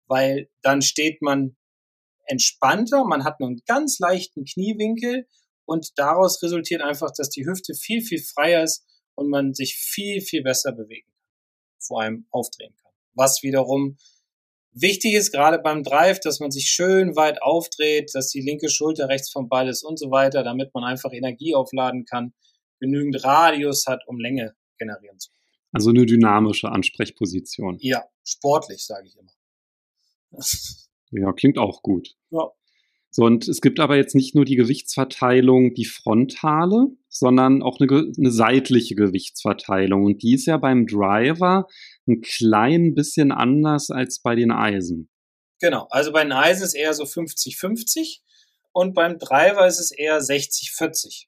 [0.08, 1.56] weil dann steht man
[2.26, 5.28] entspannter, man hat einen ganz leichten Kniewinkel
[5.65, 10.22] und daraus resultiert einfach, dass die Hüfte viel, viel freier ist und man sich viel,
[10.22, 11.28] viel besser bewegen kann,
[11.80, 12.91] vor allem aufdrehen kann.
[13.13, 13.98] Was wiederum
[14.80, 19.10] Wichtig ist gerade beim Drive, dass man sich schön weit aufdreht, dass die linke Schulter
[19.10, 22.34] rechts vom Ball ist und so weiter, damit man einfach Energie aufladen kann,
[22.80, 25.38] genügend Radius hat, um Länge generieren zu können.
[25.72, 27.78] Also eine dynamische Ansprechposition.
[27.80, 29.32] Ja, sportlich, sage ich immer.
[31.12, 32.16] ja, klingt auch gut.
[32.30, 32.52] Ja.
[33.10, 38.12] So, und es gibt aber jetzt nicht nur die Gewichtsverteilung, die frontale, sondern auch eine,
[38.17, 40.06] eine seitliche Gewichtsverteilung.
[40.06, 41.67] Und die ist ja beim Driver
[42.08, 45.10] ein klein bisschen anders als bei den Eisen.
[45.60, 48.20] Genau, also bei den Eisen ist eher so 50-50
[48.72, 51.26] und beim Driver ist es eher 60-40.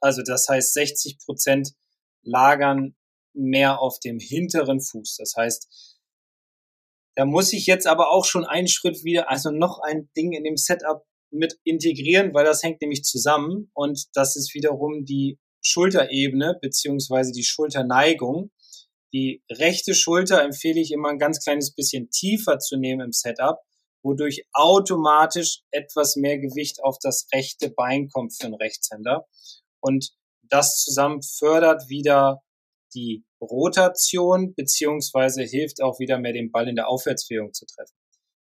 [0.00, 1.72] Also das heißt 60 Prozent
[2.22, 2.96] lagern
[3.34, 5.16] mehr auf dem hinteren Fuß.
[5.18, 5.98] Das heißt,
[7.14, 10.44] da muss ich jetzt aber auch schon einen Schritt wieder, also noch ein Ding in
[10.44, 11.04] dem Setup
[11.36, 17.44] mit integrieren, weil das hängt nämlich zusammen und das ist wiederum die Schulterebene beziehungsweise die
[17.44, 18.50] Schulterneigung.
[19.12, 23.58] Die rechte Schulter empfehle ich immer ein ganz kleines bisschen tiefer zu nehmen im Setup,
[24.02, 29.26] wodurch automatisch etwas mehr Gewicht auf das rechte Bein kommt für einen Rechtshänder.
[29.80, 32.42] Und das zusammen fördert wieder
[32.94, 37.94] die Rotation beziehungsweise hilft auch wieder mehr den Ball in der Aufwärtsbewegung zu treffen.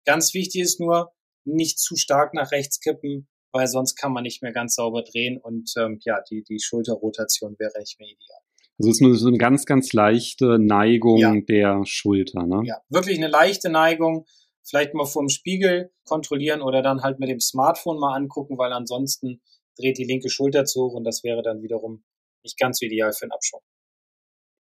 [0.05, 1.13] Ganz wichtig ist nur,
[1.45, 5.37] nicht zu stark nach rechts kippen, weil sonst kann man nicht mehr ganz sauber drehen
[5.37, 8.39] und ähm, ja, die, die Schulterrotation wäre echt mehr ideal.
[8.79, 11.35] Also es ist nur so eine ganz, ganz leichte Neigung ja.
[11.39, 12.61] der Schulter, ne?
[12.65, 14.25] Ja, wirklich eine leichte Neigung.
[14.63, 19.41] Vielleicht mal vorm Spiegel kontrollieren oder dann halt mit dem Smartphone mal angucken, weil ansonsten
[19.77, 22.03] dreht die linke Schulter zu hoch und das wäre dann wiederum
[22.43, 23.61] nicht ganz ideal für einen Abschwung.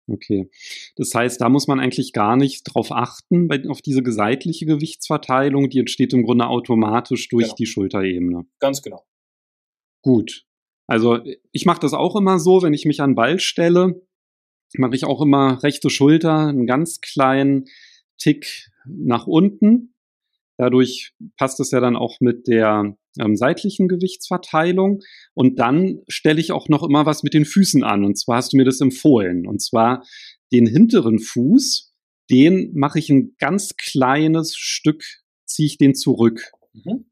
[0.07, 0.49] Okay.
[0.95, 5.69] Das heißt, da muss man eigentlich gar nicht drauf achten, bei, auf diese seitliche Gewichtsverteilung,
[5.69, 7.55] die entsteht im Grunde automatisch durch genau.
[7.55, 8.45] die Schulterebene.
[8.59, 9.03] Ganz genau.
[10.03, 10.45] Gut.
[10.87, 11.19] Also
[11.51, 14.05] ich mache das auch immer so, wenn ich mich an den Ball stelle,
[14.77, 17.65] mache ich auch immer rechte Schulter einen ganz kleinen
[18.17, 19.94] Tick nach unten,
[20.57, 25.01] Dadurch passt es ja dann auch mit der ähm, seitlichen Gewichtsverteilung.
[25.33, 28.05] Und dann stelle ich auch noch immer was mit den Füßen an.
[28.05, 29.47] Und zwar hast du mir das empfohlen.
[29.47, 30.03] Und zwar
[30.51, 31.93] den hinteren Fuß,
[32.29, 35.03] den mache ich ein ganz kleines Stück,
[35.45, 36.51] ziehe ich den zurück.
[36.73, 37.05] Mhm.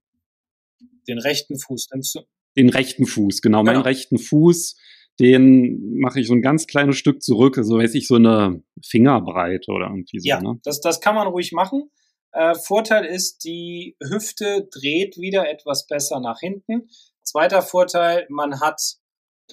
[1.08, 2.22] Den rechten Fuß nimmst du?
[2.56, 3.62] Den rechten Fuß, genau.
[3.62, 3.74] genau.
[3.74, 4.78] Meinen rechten Fuß,
[5.20, 9.72] den mache ich so ein ganz kleines Stück zurück, also weiß ich, so eine Fingerbreite
[9.72, 10.28] oder irgendwie so.
[10.28, 10.60] Ja, ne?
[10.64, 11.90] das, das kann man ruhig machen.
[12.34, 16.90] Äh, Vorteil ist, die Hüfte dreht wieder etwas besser nach hinten.
[17.24, 18.82] Zweiter Vorteil, man hat,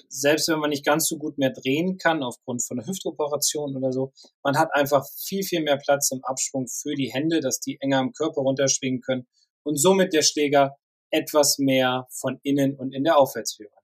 [0.09, 3.91] selbst wenn man nicht ganz so gut mehr drehen kann, aufgrund von einer Hüftoperation oder
[3.91, 4.11] so,
[4.43, 7.99] man hat einfach viel, viel mehr Platz im Abschwung für die Hände, dass die enger
[7.99, 9.27] am Körper runterschwingen können
[9.63, 10.75] und somit der Schläger
[11.11, 13.77] etwas mehr von innen und in der Aufwärtsführung.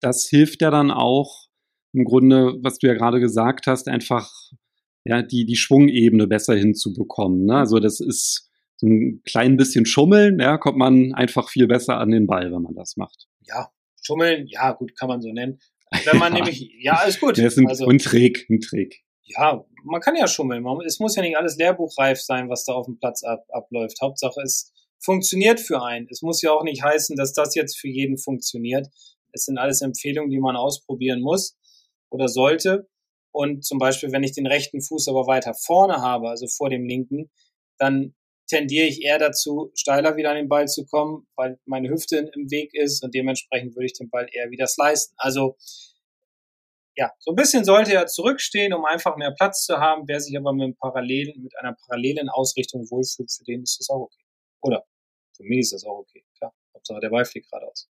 [0.00, 1.46] Das hilft ja dann auch
[1.92, 4.32] im Grunde, was du ja gerade gesagt hast, einfach
[5.04, 7.46] ja, die, die Schwungebene besser hinzubekommen.
[7.46, 7.56] Ne?
[7.56, 12.10] Also das ist so ein klein bisschen Schummeln, ja, kommt man einfach viel besser an
[12.10, 13.28] den Ball, wenn man das macht.
[13.46, 13.70] Ja,
[14.02, 15.60] Schummeln, ja, gut, kann man so nennen.
[16.04, 16.38] Wenn man ja.
[16.38, 17.36] nämlich, ja, alles gut.
[17.36, 19.02] Ja, ist ein, also, ein Trick, ein Trick.
[19.24, 20.62] Ja, man kann ja schummeln.
[20.62, 24.00] Man, es muss ja nicht alles lehrbuchreif sein, was da auf dem Platz ab, abläuft.
[24.00, 26.06] Hauptsache, es funktioniert für einen.
[26.08, 28.86] Es muss ja auch nicht heißen, dass das jetzt für jeden funktioniert.
[29.32, 31.56] Es sind alles Empfehlungen, die man ausprobieren muss
[32.08, 32.88] oder sollte.
[33.32, 36.84] Und zum Beispiel, wenn ich den rechten Fuß aber weiter vorne habe, also vor dem
[36.84, 37.30] linken,
[37.78, 38.14] dann
[38.48, 42.50] tendiere ich eher dazu, steiler wieder an den Ball zu kommen, weil meine Hüfte im
[42.50, 45.14] Weg ist und dementsprechend würde ich den Ball eher wieder slicen.
[45.16, 45.56] Also
[46.96, 50.06] ja, so ein bisschen sollte er zurückstehen, um einfach mehr Platz zu haben.
[50.06, 54.00] Wer sich aber mit, parallelen, mit einer parallelen Ausrichtung wohlfühlt, für den ist das auch
[54.00, 54.24] okay.
[54.60, 54.84] Oder
[55.36, 56.24] für mich ist das auch okay.
[56.36, 57.88] Klar, Hauptsache der Ball fliegt geradeaus.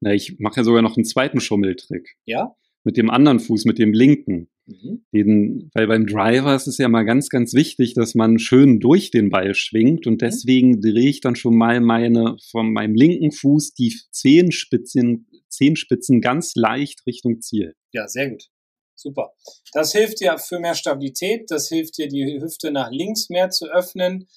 [0.00, 2.16] Na, ich mache ja sogar noch einen zweiten Schummeltrick.
[2.24, 2.56] Ja?
[2.84, 4.48] Mit dem anderen Fuß, mit dem linken.
[4.66, 5.04] Mhm.
[5.12, 9.10] Den, weil beim Driver ist es ja mal ganz, ganz wichtig, dass man schön durch
[9.10, 10.18] den Ball schwingt und mhm.
[10.18, 16.54] deswegen drehe ich dann schon mal meine, von meinem linken Fuß die Zehenspitzen, Zehenspitzen ganz
[16.54, 17.74] leicht Richtung Ziel.
[17.92, 18.44] Ja, sehr gut.
[18.94, 19.32] Super.
[19.72, 23.66] Das hilft dir für mehr Stabilität, das hilft dir, die Hüfte nach links mehr zu
[23.66, 24.28] öffnen.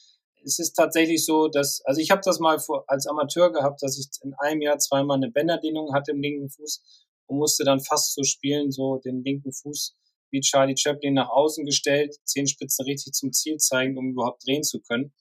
[0.45, 3.99] Es ist tatsächlich so, dass, also ich habe das mal vor, als Amateur gehabt, dass
[3.99, 6.81] ich in einem Jahr zweimal eine Bänderdehnung hatte im linken Fuß
[7.27, 9.95] und musste dann fast so spielen, so den linken Fuß
[10.33, 14.81] wie Charlie Chaplin nach außen gestellt, Zehenspitzen richtig zum Ziel zeigen, um überhaupt drehen zu
[14.81, 15.13] können.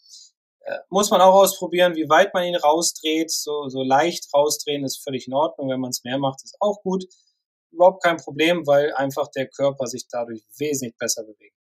[0.60, 3.30] Äh, muss man auch ausprobieren, wie weit man ihn rausdreht.
[3.30, 5.68] So, so leicht rausdrehen ist völlig in Ordnung.
[5.68, 7.04] Wenn man es mehr macht, ist auch gut.
[7.70, 11.56] Überhaupt kein Problem, weil einfach der Körper sich dadurch wesentlich besser bewegt.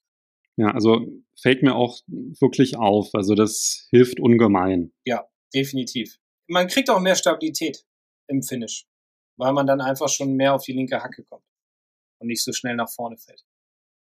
[0.57, 1.01] Ja, also
[1.41, 3.09] fällt mir auch wirklich auf.
[3.15, 4.93] Also das hilft ungemein.
[5.05, 6.19] Ja, definitiv.
[6.47, 7.85] Man kriegt auch mehr Stabilität
[8.29, 8.87] im Finish
[9.41, 11.45] weil man dann einfach schon mehr auf die linke Hacke kommt
[12.19, 13.45] und nicht so schnell nach vorne fällt.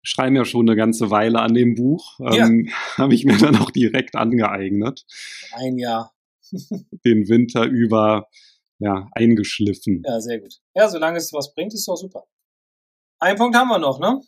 [0.03, 2.19] Schreiben ja schon eine ganze Weile an dem Buch.
[2.19, 2.47] Ja.
[2.47, 5.05] Ähm, Habe ich mir dann auch direkt angeeignet.
[5.53, 6.15] Ein Jahr.
[6.53, 8.29] Den Winter über
[8.79, 10.03] ja, eingeschliffen.
[10.07, 10.61] Ja, sehr gut.
[10.75, 12.27] Ja, solange es was bringt, ist doch super.
[13.19, 14.21] Einen Punkt haben wir noch, ne?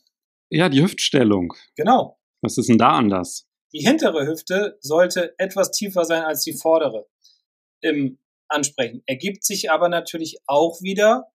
[0.51, 1.53] Ja, die Hüftstellung.
[1.77, 2.19] Genau.
[2.41, 3.47] Was ist denn da anders?
[3.73, 7.07] Die hintere Hüfte sollte etwas tiefer sein als die vordere.
[7.83, 9.03] Im ansprechen.
[9.07, 11.33] Ergibt sich aber natürlich auch wieder,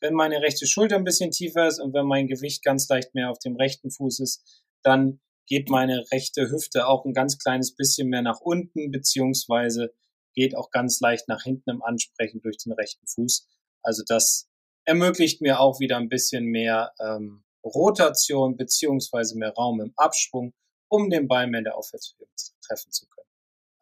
[0.00, 3.30] wenn meine rechte Schulter ein bisschen tiefer ist und wenn mein Gewicht ganz leicht mehr
[3.30, 8.08] auf dem rechten Fuß ist, dann geht meine rechte Hüfte auch ein ganz kleines bisschen
[8.08, 9.92] mehr nach unten, beziehungsweise
[10.34, 13.46] geht auch ganz leicht nach hinten im Ansprechen durch den rechten Fuß.
[13.82, 14.48] Also das
[14.84, 20.52] ermöglicht mir auch wieder ein bisschen mehr ähm, Rotation beziehungsweise mehr Raum im Abschwung,
[20.88, 22.34] um den Ball mehr in der Aufwärtsbewegung
[22.66, 23.23] treffen zu können.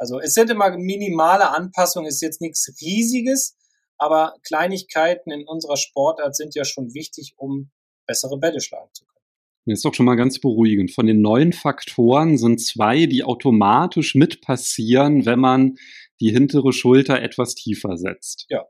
[0.02, 3.56] Also es sind immer minimale Anpassungen, ist jetzt nichts Riesiges,
[3.98, 7.70] aber Kleinigkeiten in unserer Sportart sind ja schon wichtig, um
[8.04, 9.24] bessere Bälle schlagen zu können.
[9.66, 10.90] Das ist doch schon mal ganz beruhigend.
[10.90, 15.76] Von den neuen Faktoren sind zwei, die automatisch mit passieren, wenn man
[16.18, 18.46] die hintere Schulter etwas tiefer setzt.
[18.48, 18.64] Ja,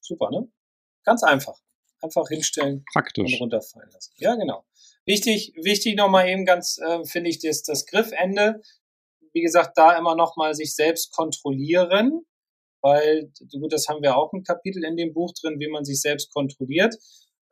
[0.00, 0.50] super, ne?
[1.04, 1.58] Ganz einfach.
[2.00, 3.34] Einfach hinstellen Praktisch.
[3.34, 4.14] und runterfallen lassen.
[4.16, 4.64] Ja, genau.
[5.04, 8.62] Wichtig, wichtig nochmal eben ganz, äh, finde ich, das, das Griffende
[9.32, 12.22] wie gesagt, da immer noch mal sich selbst kontrollieren,
[12.82, 16.00] weil, gut, das haben wir auch ein Kapitel in dem Buch drin, wie man sich
[16.00, 16.94] selbst kontrolliert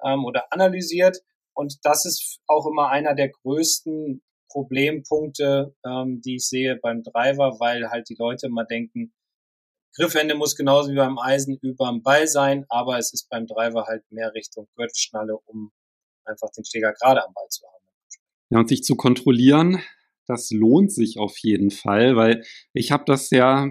[0.05, 1.19] ähm, oder analysiert.
[1.55, 7.57] Und das ist auch immer einer der größten Problempunkte, ähm, die ich sehe beim Driver,
[7.59, 9.12] weil halt die Leute immer denken,
[9.97, 13.87] Griffende muss genauso wie beim Eisen über dem Ball sein, aber es ist beim Driver
[13.87, 15.73] halt mehr Richtung Gürtelschnalle, um
[16.25, 17.77] einfach den Schläger gerade am Ball zu haben.
[18.51, 19.83] Ja, und sich zu kontrollieren,
[20.27, 23.69] das lohnt sich auf jeden Fall, weil ich habe das ja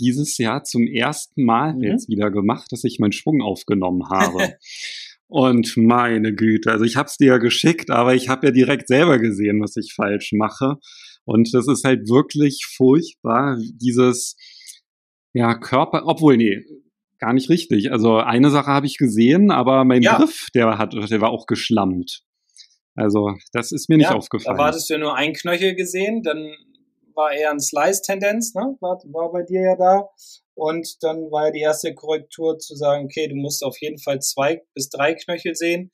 [0.00, 1.82] dieses Jahr zum ersten Mal mhm.
[1.82, 4.54] jetzt wieder gemacht, dass ich meinen Schwung aufgenommen habe.
[5.28, 8.88] Und meine Güte, also ich habe es dir ja geschickt, aber ich habe ja direkt
[8.88, 10.76] selber gesehen, was ich falsch mache.
[11.24, 14.36] Und das ist halt wirklich furchtbar, dieses
[15.32, 16.62] Ja, Körper, obwohl, nee,
[17.18, 17.92] gar nicht richtig.
[17.92, 20.18] Also eine Sache habe ich gesehen, aber mein ja.
[20.18, 22.24] Griff, der hat, der war auch geschlammt.
[22.94, 24.56] Also das ist mir nicht ja, aufgefallen.
[24.56, 26.54] Da wartest du ja nur ein Knöchel gesehen, dann
[27.14, 28.76] war eher ein Slice-Tendenz, ne?
[28.80, 30.08] War, war bei dir ja da.
[30.54, 34.20] Und dann war ja die erste Korrektur zu sagen, okay, du musst auf jeden Fall
[34.20, 35.90] zwei bis drei Knöchel sehen.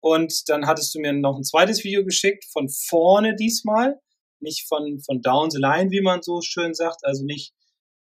[0.00, 4.00] Und dann hattest du mir noch ein zweites Video geschickt, von vorne diesmal,
[4.40, 7.52] nicht von, von down the line, wie man so schön sagt, also nicht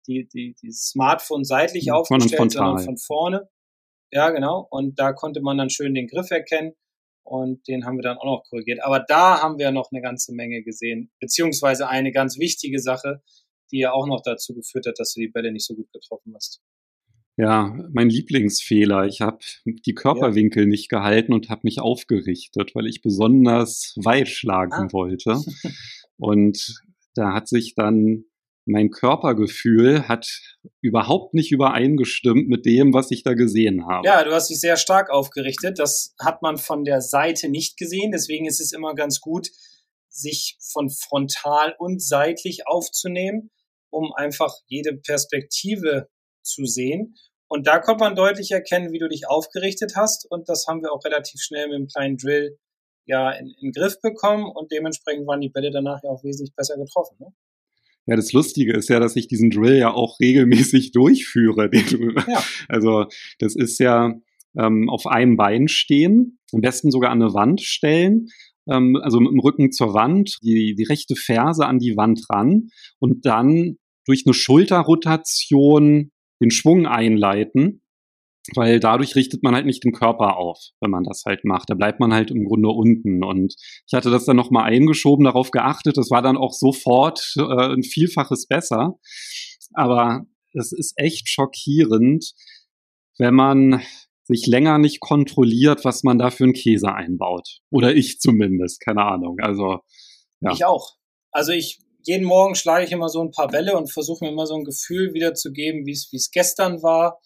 [0.07, 3.49] die, die, die Smartphone seitlich aufgestellt, sondern von vorne.
[4.13, 4.67] Ja, genau.
[4.71, 6.75] Und da konnte man dann schön den Griff erkennen
[7.29, 8.83] und den haben wir dann auch noch korrigiert.
[8.83, 13.23] Aber da haben wir noch eine ganze Menge gesehen, beziehungsweise eine ganz wichtige Sache,
[13.71, 16.35] die ja auch noch dazu geführt hat, dass du die Bälle nicht so gut getroffen
[16.35, 16.63] hast.
[17.37, 19.07] Ja, mein Lieblingsfehler.
[19.07, 20.69] Ich habe die Körperwinkel ja.
[20.69, 24.93] nicht gehalten und habe mich aufgerichtet, weil ich besonders weit schlagen ah.
[24.93, 25.41] wollte.
[26.17, 26.83] Und
[27.15, 28.25] da hat sich dann
[28.69, 30.29] mein Körpergefühl hat
[30.81, 34.07] überhaupt nicht übereingestimmt mit dem, was ich da gesehen habe.
[34.07, 35.79] Ja, du hast dich sehr stark aufgerichtet.
[35.79, 38.13] Das hat man von der Seite nicht gesehen.
[38.13, 39.49] Deswegen ist es immer ganz gut,
[40.09, 43.51] sich von frontal und seitlich aufzunehmen,
[43.91, 46.09] um einfach jede Perspektive
[46.43, 47.17] zu sehen.
[47.49, 50.31] Und da konnte man deutlich erkennen, wie du dich aufgerichtet hast.
[50.31, 52.59] Und das haben wir auch relativ schnell mit einem kleinen Drill
[53.07, 54.45] ja in, in den Griff bekommen.
[54.45, 57.17] Und dementsprechend waren die Bälle danach ja auch wesentlich besser getroffen.
[57.19, 57.33] Ne?
[58.09, 61.71] Ja, das Lustige ist ja, dass ich diesen Drill ja auch regelmäßig durchführe.
[62.27, 62.43] Ja.
[62.67, 63.05] Also
[63.39, 64.15] das ist ja
[64.57, 68.29] ähm, auf einem Bein stehen, am besten sogar an eine Wand stellen,
[68.67, 72.71] ähm, also mit dem Rücken zur Wand, die, die rechte Ferse an die Wand ran
[72.99, 77.83] und dann durch eine Schulterrotation den Schwung einleiten,
[78.55, 81.71] weil dadurch richtet man halt nicht den Körper auf, wenn man das halt macht.
[81.71, 83.25] Da bleibt man halt im Grunde unten.
[83.25, 83.55] Und
[83.87, 85.97] ich hatte das dann nochmal eingeschoben, darauf geachtet.
[85.97, 88.99] Das war dann auch sofort äh, ein Vielfaches besser.
[89.75, 92.33] Aber es ist echt schockierend,
[93.19, 93.83] wenn man
[94.25, 97.61] sich länger nicht kontrolliert, was man da für einen Käse einbaut.
[97.71, 99.39] Oder ich zumindest, keine Ahnung.
[99.41, 99.79] Also
[100.41, 100.53] ja.
[100.53, 100.97] Ich auch.
[101.33, 104.47] Also ich jeden Morgen schlage ich immer so ein paar Bälle und versuche mir immer
[104.47, 107.21] so ein Gefühl wiederzugeben, wie es wie es gestern war.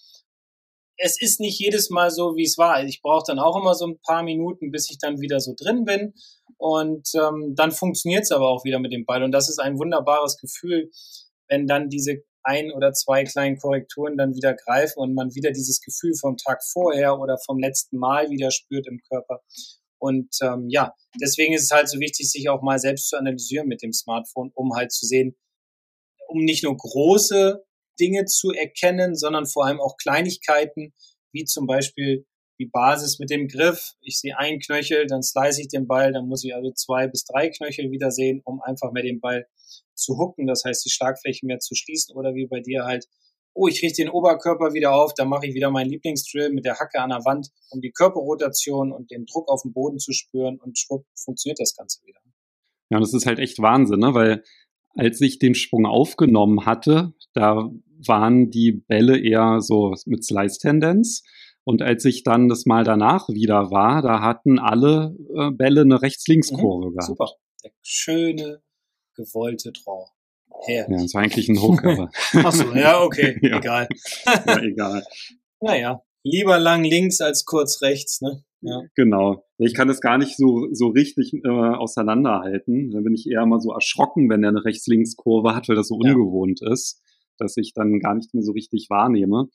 [1.04, 2.84] Es ist nicht jedes Mal so, wie es war.
[2.84, 5.84] Ich brauche dann auch immer so ein paar Minuten, bis ich dann wieder so drin
[5.84, 6.14] bin.
[6.58, 9.24] Und ähm, dann funktioniert es aber auch wieder mit dem Ball.
[9.24, 10.90] Und das ist ein wunderbares Gefühl,
[11.48, 15.80] wenn dann diese ein oder zwei kleinen Korrekturen dann wieder greifen und man wieder dieses
[15.80, 19.42] Gefühl vom Tag vorher oder vom letzten Mal wieder spürt im Körper.
[19.98, 23.68] Und ähm, ja, deswegen ist es halt so wichtig, sich auch mal selbst zu analysieren
[23.68, 25.36] mit dem Smartphone, um halt zu sehen,
[26.28, 27.64] um nicht nur große
[28.00, 30.92] Dinge zu erkennen, sondern vor allem auch Kleinigkeiten,
[31.32, 32.26] wie zum Beispiel
[32.58, 33.92] die Basis mit dem Griff.
[34.00, 37.24] Ich sehe einen Knöchel, dann slice ich den Ball, dann muss ich also zwei bis
[37.24, 39.46] drei Knöchel wieder sehen, um einfach mehr den Ball
[39.94, 43.06] zu hucken, das heißt die Schlagfläche mehr zu schließen oder wie bei dir halt
[43.54, 46.78] oh, ich richte den Oberkörper wieder auf, dann mache ich wieder meinen Lieblingsdrill mit der
[46.78, 50.58] Hacke an der Wand, um die Körperrotation und den Druck auf dem Boden zu spüren
[50.58, 52.20] und schwupp funktioniert das Ganze wieder.
[52.90, 54.14] Ja, und das ist halt echt Wahnsinn, ne?
[54.14, 54.44] weil
[54.96, 57.70] als ich den Sprung aufgenommen hatte, da
[58.06, 61.22] waren die Bälle eher so mit Slice-Tendenz.
[61.64, 66.02] Und als ich dann das Mal danach wieder war, da hatten alle äh, Bälle eine
[66.02, 67.06] Rechts-Links-Kurve mhm, gehabt.
[67.06, 67.30] Super.
[67.62, 68.62] Der schöne,
[69.14, 70.08] gewollte Draw.
[70.64, 70.96] Herrlich.
[70.96, 72.10] Ja, das war eigentlich ein Hook, aber.
[72.44, 73.58] Achso, ja, okay, ja.
[73.58, 73.88] egal.
[74.46, 75.04] ja, egal.
[75.64, 78.42] Naja, lieber lang links als kurz rechts, ne?
[78.62, 78.80] Ja.
[78.94, 79.44] Genau.
[79.58, 82.92] Ich kann das gar nicht so, so richtig äh, auseinanderhalten.
[82.92, 85.98] Da bin ich eher mal so erschrocken, wenn der eine Rechts-Links-Kurve hat, weil das so
[86.00, 86.12] ja.
[86.12, 87.02] ungewohnt ist,
[87.38, 89.48] dass ich dann gar nicht mehr so richtig wahrnehme.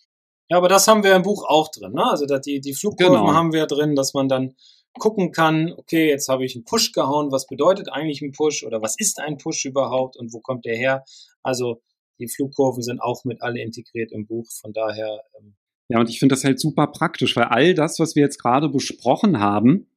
[0.49, 1.93] Ja, aber das haben wir im Buch auch drin.
[1.93, 2.03] Ne?
[2.03, 3.33] Also die, die Flugkurven genau.
[3.33, 4.55] haben wir drin, dass man dann
[4.99, 8.81] gucken kann, okay, jetzt habe ich einen Push gehauen, was bedeutet eigentlich ein Push oder
[8.81, 11.03] was ist ein Push überhaupt und wo kommt der her?
[11.43, 11.81] Also
[12.19, 15.21] die Flugkurven sind auch mit alle integriert im Buch, von daher.
[15.39, 15.55] Ähm
[15.89, 18.69] ja, und ich finde das halt super praktisch, weil all das, was wir jetzt gerade
[18.69, 19.87] besprochen haben,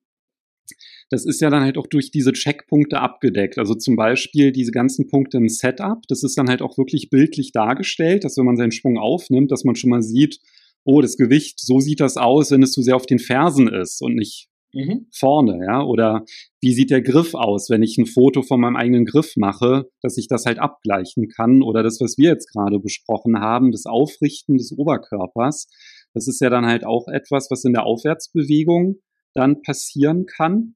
[1.11, 3.59] das ist ja dann halt auch durch diese Checkpunkte abgedeckt.
[3.59, 7.51] Also zum Beispiel diese ganzen Punkte im Setup, das ist dann halt auch wirklich bildlich
[7.51, 10.39] dargestellt, dass wenn man seinen Sprung aufnimmt, dass man schon mal sieht,
[10.85, 14.01] oh, das Gewicht, so sieht das aus, wenn es zu sehr auf den Fersen ist
[14.01, 15.07] und nicht mhm.
[15.13, 15.83] vorne, ja?
[15.83, 16.25] Oder
[16.61, 20.17] wie sieht der Griff aus, wenn ich ein Foto von meinem eigenen Griff mache, dass
[20.17, 21.63] ich das halt abgleichen kann?
[21.63, 25.69] Oder das, was wir jetzt gerade besprochen haben, das Aufrichten des Oberkörpers.
[26.15, 28.97] Das ist ja dann halt auch etwas, was in der Aufwärtsbewegung
[29.35, 30.75] dann passieren kann.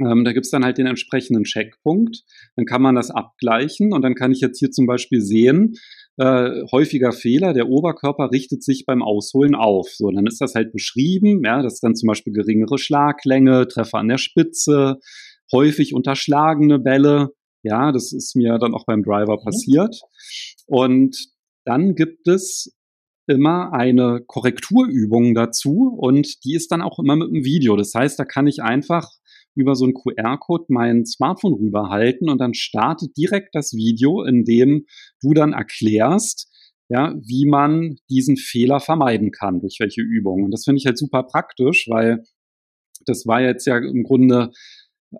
[0.00, 2.24] Ähm, da gibt's dann halt den entsprechenden Checkpunkt.
[2.56, 5.74] Dann kann man das abgleichen und dann kann ich jetzt hier zum Beispiel sehen,
[6.18, 9.88] äh, häufiger Fehler, der Oberkörper richtet sich beim Ausholen auf.
[9.90, 13.98] So, dann ist das halt beschrieben, ja, das ist dann zum Beispiel geringere Schlaglänge, Treffer
[13.98, 14.98] an der Spitze,
[15.52, 17.30] häufig unterschlagene Bälle.
[17.62, 19.44] Ja, das ist mir dann auch beim Driver mhm.
[19.44, 20.00] passiert.
[20.66, 21.16] Und
[21.64, 22.72] dann gibt es
[23.26, 27.76] immer eine Korrekturübung dazu und die ist dann auch immer mit einem Video.
[27.76, 29.10] Das heißt, da kann ich einfach
[29.56, 34.86] über so einen QR-Code mein Smartphone rüberhalten und dann startet direkt das Video, in dem
[35.20, 36.48] du dann erklärst,
[36.88, 40.44] ja, wie man diesen Fehler vermeiden kann, durch welche Übungen.
[40.44, 42.22] Und das finde ich halt super praktisch, weil
[43.06, 44.52] das war jetzt ja im Grunde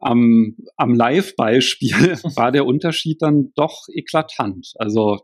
[0.01, 1.91] am, am Live-Beispiel
[2.37, 4.73] war der Unterschied dann doch eklatant.
[4.77, 5.21] Also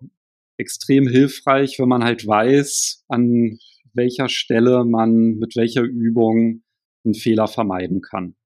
[0.58, 3.58] extrem hilfreich, wenn man halt weiß, an
[3.94, 6.62] welcher Stelle man mit welcher Übung
[7.04, 8.36] einen Fehler vermeiden kann.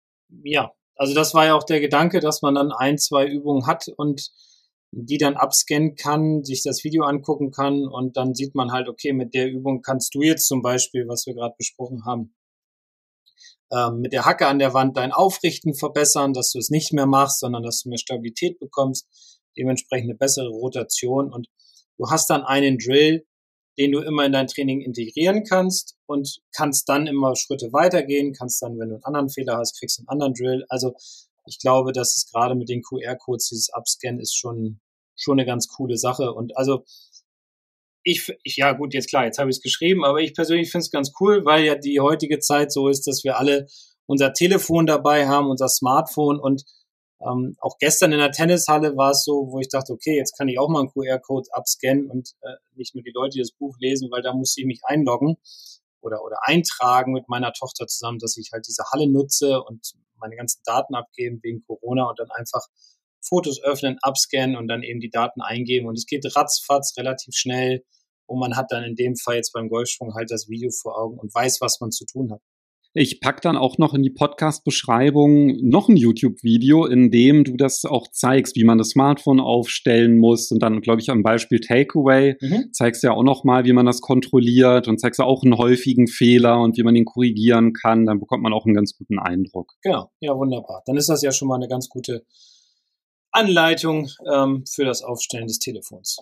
[0.45, 3.89] Ja, also das war ja auch der Gedanke, dass man dann ein, zwei Übungen hat
[3.97, 4.31] und
[4.93, 9.13] die dann abscannen kann, sich das Video angucken kann und dann sieht man halt, okay,
[9.13, 12.35] mit der Übung kannst du jetzt zum Beispiel, was wir gerade besprochen haben,
[13.73, 17.07] ähm, mit der Hacke an der Wand dein Aufrichten verbessern, dass du es nicht mehr
[17.07, 19.07] machst, sondern dass du mehr Stabilität bekommst,
[19.59, 21.49] dementsprechend eine bessere Rotation und
[21.99, 23.27] du hast dann einen Drill,
[23.79, 28.63] den du immer in dein Training integrieren kannst und kannst dann immer Schritte weitergehen, kannst
[28.63, 30.65] dann, wenn du einen anderen Fehler hast, kriegst du einen anderen Drill.
[30.69, 30.95] Also
[31.47, 34.81] ich glaube, dass es gerade mit den QR-Codes, dieses Upscan ist schon,
[35.15, 36.33] schon eine ganz coole Sache.
[36.33, 36.85] Und also
[38.03, 40.85] ich, ich ja gut, jetzt klar, jetzt habe ich es geschrieben, aber ich persönlich finde
[40.85, 43.67] es ganz cool, weil ja die heutige Zeit so ist, dass wir alle
[44.07, 46.65] unser Telefon dabei haben, unser Smartphone und
[47.21, 50.49] ähm, auch gestern in der Tennishalle war es so, wo ich dachte, okay, jetzt kann
[50.49, 53.77] ich auch mal einen QR-Code abscannen und äh, nicht nur die Leute, die das Buch
[53.79, 55.37] lesen, weil da musste ich mich einloggen
[56.01, 60.37] oder, oder eintragen mit meiner Tochter zusammen, dass ich halt diese Halle nutze und meine
[60.37, 62.67] ganzen Daten abgeben wegen Corona und dann einfach
[63.21, 65.89] Fotos öffnen, abscannen und dann eben die Daten eingeben.
[65.89, 67.85] Und es geht ratzfatz relativ schnell.
[68.27, 71.19] Und man hat dann in dem Fall jetzt beim Golfsprung halt das Video vor Augen
[71.19, 72.41] und weiß, was man zu tun hat.
[72.99, 77.85] Ich pack dann auch noch in die Podcast-Beschreibung noch ein YouTube-Video, in dem du das
[77.85, 80.51] auch zeigst, wie man das Smartphone aufstellen muss.
[80.51, 82.73] Und dann, glaube ich, am Beispiel Takeaway mhm.
[82.73, 86.07] zeigst du ja auch noch mal, wie man das kontrolliert und zeigst auch einen häufigen
[86.07, 88.07] Fehler und wie man ihn korrigieren kann.
[88.07, 89.75] Dann bekommt man auch einen ganz guten Eindruck.
[89.83, 90.83] Genau, ja, wunderbar.
[90.87, 92.25] Dann ist das ja schon mal eine ganz gute
[93.31, 96.17] Anleitung ähm, für das Aufstellen des Telefons.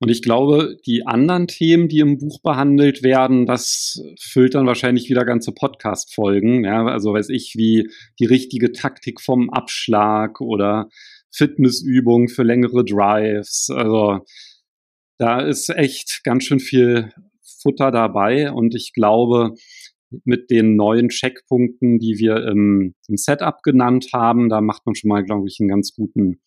[0.00, 5.10] Und ich glaube, die anderen Themen, die im Buch behandelt werden, das füllt dann wahrscheinlich
[5.10, 6.64] wieder ganze Podcast-Folgen.
[6.64, 7.88] Ja, also weiß ich, wie
[8.20, 10.88] die richtige Taktik vom Abschlag oder
[11.32, 13.70] Fitnessübungen für längere Drives.
[13.70, 14.20] Also
[15.18, 17.10] da ist echt ganz schön viel
[17.60, 19.54] Futter dabei und ich glaube,
[20.24, 25.08] mit den neuen Checkpunkten, die wir im, im Setup genannt haben, da macht man schon
[25.08, 26.40] mal, glaube ich, einen ganz guten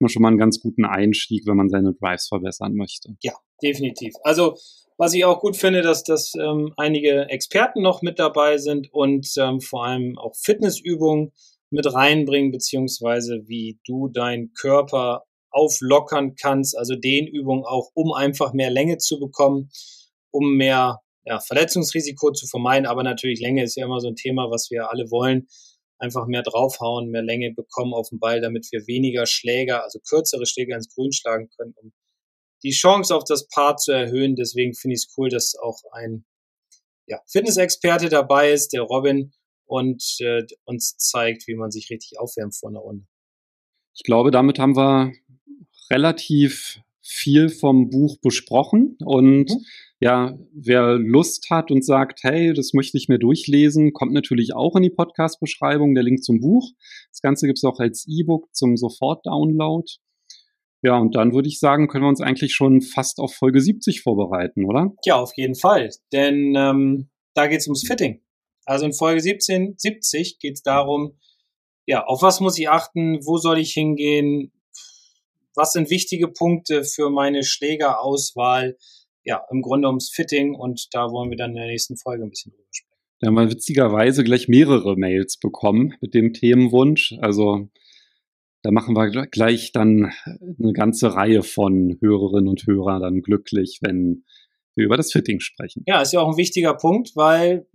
[0.00, 3.16] man schon mal einen ganz guten Einstieg, wenn man seine Drives verbessern möchte.
[3.22, 4.14] Ja, definitiv.
[4.22, 4.56] Also
[4.96, 9.28] was ich auch gut finde, dass, dass ähm, einige Experten noch mit dabei sind und
[9.38, 11.32] ähm, vor allem auch Fitnessübungen
[11.70, 18.52] mit reinbringen, beziehungsweise wie du deinen Körper auflockern kannst, also den Übungen auch, um einfach
[18.52, 19.70] mehr Länge zu bekommen,
[20.30, 22.86] um mehr ja, Verletzungsrisiko zu vermeiden.
[22.86, 25.46] Aber natürlich Länge ist ja immer so ein Thema, was wir alle wollen
[25.98, 30.46] einfach mehr draufhauen, mehr Länge bekommen auf den Ball, damit wir weniger Schläger, also kürzere
[30.46, 31.92] Schläger ins Grün schlagen können, um
[32.62, 34.36] die Chance auf das Paar zu erhöhen.
[34.36, 36.24] Deswegen finde ich es cool, dass auch ein
[37.06, 39.32] ja, Fitnessexperte dabei ist, der Robin,
[39.66, 43.06] und äh, uns zeigt, wie man sich richtig aufwärmt vor einer Runde.
[43.94, 45.12] Ich glaube, damit haben wir
[45.90, 49.64] relativ viel vom Buch besprochen und mhm
[50.00, 54.76] ja, wer Lust hat und sagt, hey, das möchte ich mir durchlesen, kommt natürlich auch
[54.76, 56.70] in die Podcast-Beschreibung, der Link zum Buch.
[57.10, 59.90] Das Ganze gibt es auch als E-Book zum Sofort-Download.
[60.82, 64.02] Ja, und dann würde ich sagen, können wir uns eigentlich schon fast auf Folge 70
[64.02, 64.92] vorbereiten, oder?
[65.04, 65.90] Ja, auf jeden Fall.
[66.12, 68.22] Denn ähm, da geht es ums Fitting.
[68.64, 71.18] Also in Folge 17, 70 geht es darum,
[71.86, 74.52] ja, auf was muss ich achten, wo soll ich hingehen,
[75.54, 78.76] was sind wichtige Punkte für meine Schlägerauswahl,
[79.28, 82.30] ja, im Grunde ums Fitting und da wollen wir dann in der nächsten Folge ein
[82.30, 83.02] bisschen drüber sprechen.
[83.20, 87.14] Da haben wir witzigerweise gleich mehrere Mails bekommen mit dem Themenwunsch.
[87.20, 87.68] Also
[88.62, 90.12] da machen wir gleich dann
[90.58, 94.24] eine ganze Reihe von Hörerinnen und Hörern dann glücklich, wenn
[94.74, 95.82] wir über das Fitting sprechen.
[95.86, 97.66] Ja, ist ja auch ein wichtiger Punkt, weil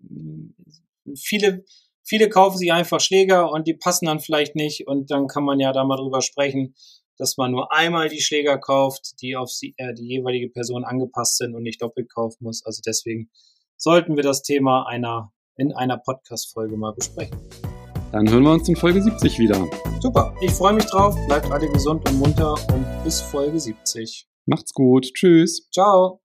[1.15, 1.65] viele,
[2.01, 5.59] viele kaufen sich einfach Schläger und die passen dann vielleicht nicht und dann kann man
[5.59, 6.73] ja da mal drüber sprechen,
[7.17, 11.37] dass man nur einmal die Schläger kauft, die auf die, äh, die jeweilige Person angepasst
[11.37, 12.65] sind und nicht doppelt kaufen muss.
[12.65, 13.29] Also deswegen
[13.77, 17.37] sollten wir das Thema einer, in einer Podcast-Folge mal besprechen.
[18.11, 19.67] Dann hören wir uns in Folge 70 wieder.
[19.99, 21.15] Super, ich freue mich drauf.
[21.27, 24.27] Bleibt alle gesund und munter und bis Folge 70.
[24.45, 25.13] Macht's gut.
[25.13, 25.69] Tschüss.
[25.71, 26.22] Ciao.